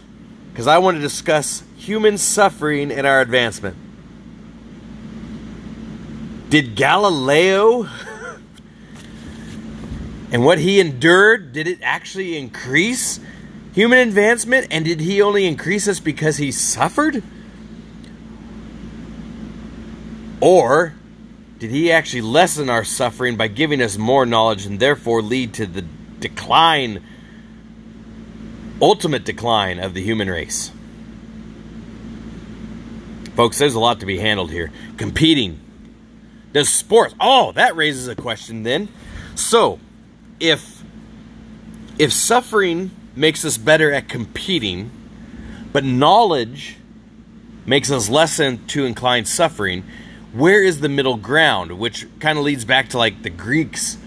because 0.51 0.67
I 0.67 0.77
want 0.77 0.95
to 0.95 1.01
discuss 1.01 1.63
human 1.75 2.17
suffering 2.17 2.91
and 2.91 3.05
our 3.05 3.19
advancement. 3.19 3.75
Did 6.49 6.75
Galileo 6.75 7.83
and 10.31 10.45
what 10.45 10.59
he 10.59 10.79
endured, 10.79 11.51
did 11.51 11.67
it 11.67 11.79
actually 11.81 12.37
increase 12.37 13.19
human 13.73 14.07
advancement? 14.07 14.67
And 14.71 14.85
did 14.85 15.01
he 15.01 15.21
only 15.21 15.45
increase 15.45 15.87
us 15.87 15.99
because 15.99 16.37
he 16.37 16.51
suffered? 16.51 17.23
Or 20.39 20.93
did 21.63 21.71
he 21.71 21.93
actually 21.93 22.23
lessen 22.23 22.69
our 22.69 22.83
suffering 22.83 23.37
by 23.37 23.47
giving 23.47 23.81
us 23.81 23.97
more 23.97 24.25
knowledge 24.25 24.65
and 24.65 24.81
therefore 24.81 25.21
lead 25.21 25.53
to 25.53 25.65
the 25.65 25.81
decline, 26.19 27.01
ultimate 28.81 29.23
decline 29.23 29.79
of 29.79 29.93
the 29.93 30.01
human 30.01 30.29
race? 30.29 30.73
Folks, 33.37 33.59
there's 33.59 33.75
a 33.75 33.79
lot 33.79 34.01
to 34.01 34.05
be 34.05 34.17
handled 34.17 34.51
here. 34.51 34.73
Competing. 34.97 35.57
Does 36.51 36.67
sports. 36.67 37.15
Oh, 37.17 37.53
that 37.53 37.77
raises 37.77 38.09
a 38.09 38.15
question 38.17 38.63
then. 38.63 38.89
So, 39.35 39.79
if 40.41 40.83
if 41.97 42.11
suffering 42.11 42.91
makes 43.15 43.45
us 43.45 43.57
better 43.57 43.89
at 43.89 44.09
competing, 44.09 44.91
but 45.71 45.85
knowledge 45.85 46.75
makes 47.65 47.89
us 47.89 48.09
less 48.09 48.35
to 48.35 48.83
incline 48.85 49.23
suffering, 49.23 49.85
where 50.33 50.63
is 50.63 50.79
the 50.79 50.89
middle 50.89 51.17
ground? 51.17 51.77
Which 51.79 52.07
kind 52.19 52.37
of 52.37 52.43
leads 52.43 52.65
back 52.65 52.89
to 52.89 52.97
like 52.97 53.21
the 53.21 53.29
Greeks 53.29 53.97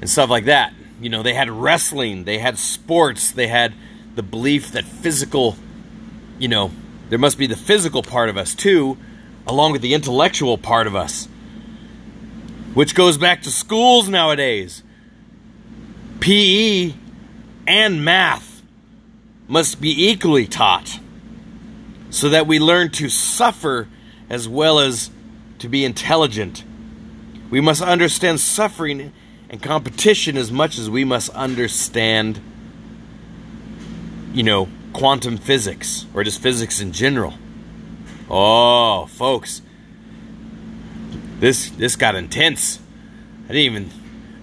and 0.00 0.08
stuff 0.08 0.30
like 0.30 0.46
that. 0.46 0.72
You 1.00 1.10
know, 1.10 1.22
they 1.22 1.34
had 1.34 1.48
wrestling, 1.50 2.24
they 2.24 2.38
had 2.38 2.58
sports, 2.58 3.30
they 3.30 3.46
had 3.46 3.74
the 4.14 4.22
belief 4.22 4.72
that 4.72 4.84
physical, 4.84 5.56
you 6.38 6.48
know, 6.48 6.72
there 7.10 7.18
must 7.18 7.38
be 7.38 7.46
the 7.46 7.56
physical 7.56 8.02
part 8.02 8.30
of 8.30 8.36
us 8.36 8.54
too, 8.54 8.96
along 9.46 9.72
with 9.72 9.82
the 9.82 9.94
intellectual 9.94 10.58
part 10.58 10.86
of 10.86 10.96
us, 10.96 11.28
which 12.74 12.94
goes 12.94 13.18
back 13.18 13.42
to 13.42 13.50
schools 13.50 14.08
nowadays. 14.08 14.82
PE 16.20 16.94
and 17.66 18.04
math 18.04 18.62
must 19.46 19.80
be 19.80 20.08
equally 20.10 20.46
taught 20.46 20.98
so 22.10 22.30
that 22.30 22.46
we 22.46 22.58
learn 22.58 22.90
to 22.90 23.08
suffer 23.08 23.86
as 24.28 24.48
well 24.48 24.80
as 24.80 25.10
to 25.58 25.68
be 25.68 25.84
intelligent. 25.84 26.64
We 27.50 27.60
must 27.60 27.82
understand 27.82 28.40
suffering 28.40 29.12
and 29.48 29.62
competition 29.62 30.36
as 30.36 30.52
much 30.52 30.78
as 30.78 30.90
we 30.90 31.04
must 31.04 31.30
understand, 31.30 32.40
you 34.32 34.42
know, 34.42 34.68
quantum 34.92 35.36
physics 35.36 36.06
or 36.14 36.24
just 36.24 36.40
physics 36.40 36.80
in 36.80 36.92
general. 36.92 37.34
Oh, 38.30 39.06
folks, 39.06 39.62
this 41.40 41.70
this 41.70 41.96
got 41.96 42.14
intense. 42.14 42.78
I 43.44 43.52
didn't 43.52 43.62
even 43.62 43.90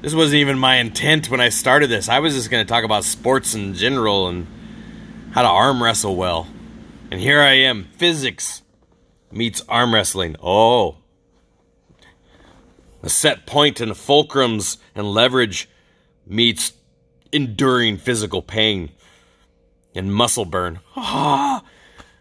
this 0.02 0.16
wasn't 0.16 0.40
even 0.42 0.58
my 0.58 0.78
intent 0.78 1.30
when 1.30 1.40
I 1.40 1.50
started 1.50 1.90
this. 1.90 2.10
I 2.10 2.20
was 2.20 2.34
just 2.36 2.50
going 2.50 2.66
to 2.66 2.70
talk 2.70 2.84
about 2.84 3.04
sports 3.04 3.54
in 3.54 3.74
general 3.74 4.28
and 4.28 4.48
how 5.32 5.42
to 5.44 5.48
arm 5.48 5.82
wrestle 5.82 6.16
well. 6.16 6.48
And 7.12 7.20
here 7.20 7.42
I 7.42 7.54
am, 7.54 7.86
physics 7.98 8.64
meets 9.32 9.62
arm 9.68 9.94
wrestling. 9.94 10.36
Oh, 10.42 10.98
a 13.06 13.10
set 13.10 13.46
point 13.46 13.80
and 13.80 13.92
fulcrums 13.92 14.78
and 14.96 15.10
leverage 15.10 15.70
meets 16.26 16.74
enduring 17.32 17.98
physical 17.98 18.42
pain 18.42 18.90
and 19.94 20.14
muscle 20.14 20.46
burn. 20.46 20.80
Ah, 20.96 21.64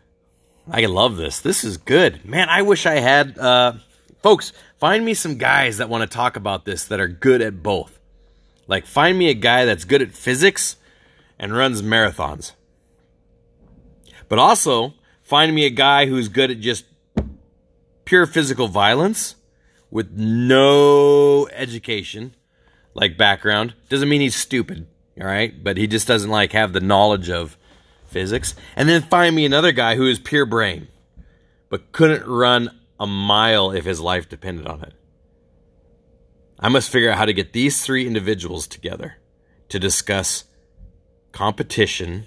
I 0.70 0.86
love 0.86 1.16
this. 1.16 1.40
This 1.40 1.64
is 1.64 1.78
good. 1.78 2.24
Man, 2.24 2.48
I 2.48 2.62
wish 2.62 2.86
I 2.86 2.96
had 2.96 3.38
uh, 3.38 3.74
folks, 4.22 4.52
find 4.78 5.04
me 5.04 5.14
some 5.14 5.36
guys 5.36 5.78
that 5.78 5.88
want 5.88 6.08
to 6.08 6.16
talk 6.16 6.36
about 6.36 6.64
this 6.64 6.84
that 6.86 7.00
are 7.00 7.08
good 7.08 7.42
at 7.42 7.62
both. 7.62 7.98
Like 8.66 8.86
find 8.86 9.18
me 9.18 9.28
a 9.28 9.34
guy 9.34 9.64
that's 9.64 9.84
good 9.84 10.02
at 10.02 10.12
physics 10.12 10.76
and 11.38 11.54
runs 11.54 11.82
marathons. 11.82 12.52
But 14.28 14.38
also 14.38 14.94
find 15.22 15.54
me 15.54 15.66
a 15.66 15.70
guy 15.70 16.06
who's 16.06 16.28
good 16.28 16.50
at 16.50 16.60
just 16.60 16.84
pure 18.04 18.26
physical 18.26 18.68
violence 18.68 19.36
with 19.94 20.10
no 20.10 21.46
education, 21.52 22.34
like 22.94 23.16
background, 23.16 23.74
doesn't 23.88 24.08
mean 24.08 24.20
he's 24.20 24.34
stupid, 24.34 24.88
all 25.20 25.24
right? 25.24 25.62
But 25.62 25.76
he 25.76 25.86
just 25.86 26.08
doesn't 26.08 26.28
like 26.28 26.50
have 26.50 26.72
the 26.72 26.80
knowledge 26.80 27.30
of 27.30 27.56
physics. 28.08 28.56
And 28.74 28.88
then 28.88 29.02
find 29.02 29.36
me 29.36 29.44
another 29.44 29.70
guy 29.70 29.94
who 29.94 30.08
is 30.08 30.18
pure 30.18 30.46
brain, 30.46 30.88
but 31.70 31.92
couldn't 31.92 32.26
run 32.26 32.76
a 32.98 33.06
mile 33.06 33.70
if 33.70 33.84
his 33.84 34.00
life 34.00 34.28
depended 34.28 34.66
on 34.66 34.82
it. 34.82 34.94
I 36.58 36.68
must 36.70 36.90
figure 36.90 37.12
out 37.12 37.18
how 37.18 37.26
to 37.26 37.32
get 37.32 37.52
these 37.52 37.80
three 37.80 38.04
individuals 38.04 38.66
together 38.66 39.18
to 39.68 39.78
discuss 39.78 40.42
competition 41.30 42.26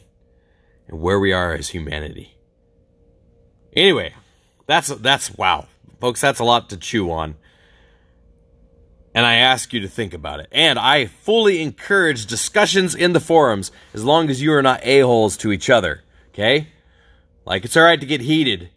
and 0.87 1.01
where 1.01 1.19
we 1.19 1.33
are 1.33 1.53
as 1.53 1.69
humanity. 1.69 2.37
Anyway, 3.73 4.13
that's 4.67 4.87
that's 4.87 5.35
wow. 5.35 5.67
Folks, 5.99 6.21
that's 6.21 6.39
a 6.39 6.45
lot 6.45 6.69
to 6.69 6.77
chew 6.77 7.11
on. 7.11 7.35
And 9.17 9.25
I 9.25 9.37
ask 9.37 9.73
you 9.73 9.79
to 9.79 9.87
think 9.87 10.13
about 10.13 10.41
it. 10.41 10.47
And 10.51 10.77
I 10.77 11.07
fully 11.07 11.63
encourage 11.63 12.27
discussions 12.27 12.93
in 12.93 13.13
the 13.13 13.19
forums 13.19 13.71
as 13.95 14.03
long 14.03 14.29
as 14.29 14.43
you 14.43 14.53
are 14.53 14.61
not 14.61 14.85
a-holes 14.85 15.37
to 15.37 15.51
each 15.51 15.71
other. 15.71 16.03
Okay? 16.27 16.67
Like, 17.43 17.65
it's 17.65 17.75
alright 17.75 17.99
to 17.99 18.05
get 18.05 18.21
heated, 18.21 18.69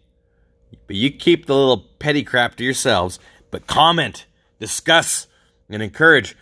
but 0.87 0.97
you 0.97 1.11
keep 1.11 1.45
the 1.45 1.55
little 1.55 1.85
petty 1.99 2.23
crap 2.23 2.55
to 2.55 2.65
yourselves. 2.65 3.19
But 3.51 3.67
comment, 3.67 4.25
discuss, 4.59 5.27
and 5.69 5.83
encourage. 5.83 6.35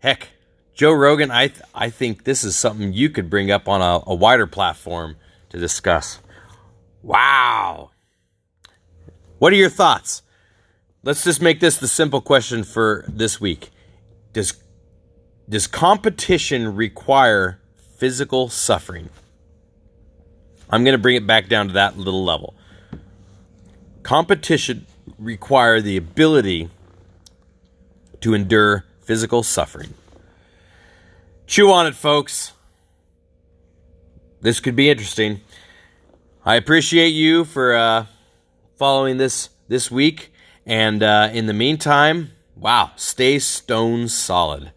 Heck, 0.00 0.30
Joe 0.74 0.90
Rogan, 0.90 1.30
I, 1.30 1.46
th- 1.46 1.62
I 1.72 1.88
think 1.88 2.24
this 2.24 2.42
is 2.42 2.56
something 2.56 2.92
you 2.92 3.10
could 3.10 3.30
bring 3.30 3.52
up 3.52 3.68
on 3.68 3.80
a, 3.80 4.02
a 4.08 4.14
wider 4.16 4.48
platform 4.48 5.14
to 5.50 5.58
discuss. 5.60 6.18
Wow. 7.00 7.92
What 9.38 9.52
are 9.52 9.56
your 9.56 9.70
thoughts? 9.70 10.22
Let's 11.02 11.24
just 11.24 11.40
make 11.40 11.60
this 11.60 11.78
the 11.78 11.88
simple 11.88 12.20
question 12.20 12.62
for 12.62 13.06
this 13.08 13.40
week. 13.40 13.70
Does 14.34 14.52
does 15.48 15.66
competition 15.66 16.76
require 16.76 17.58
physical 17.96 18.50
suffering? 18.50 19.08
I'm 20.68 20.84
going 20.84 20.92
to 20.92 20.98
bring 20.98 21.16
it 21.16 21.26
back 21.26 21.48
down 21.48 21.68
to 21.68 21.72
that 21.72 21.96
little 21.96 22.22
level. 22.22 22.54
Competition 24.02 24.86
require 25.18 25.80
the 25.80 25.96
ability 25.96 26.68
to 28.20 28.34
endure 28.34 28.84
physical 29.00 29.42
suffering. 29.42 29.94
Chew 31.46 31.72
on 31.72 31.86
it, 31.86 31.96
folks. 31.96 32.52
This 34.42 34.60
could 34.60 34.76
be 34.76 34.90
interesting. 34.90 35.40
I 36.44 36.56
appreciate 36.56 37.08
you 37.08 37.44
for 37.44 37.74
uh, 37.74 38.06
following 38.76 39.16
this 39.16 39.48
this 39.66 39.90
week. 39.90 40.29
And 40.66 41.02
uh, 41.02 41.30
in 41.32 41.46
the 41.46 41.52
meantime, 41.52 42.32
wow, 42.56 42.92
stay 42.96 43.38
stone 43.38 44.08
solid. 44.08 44.72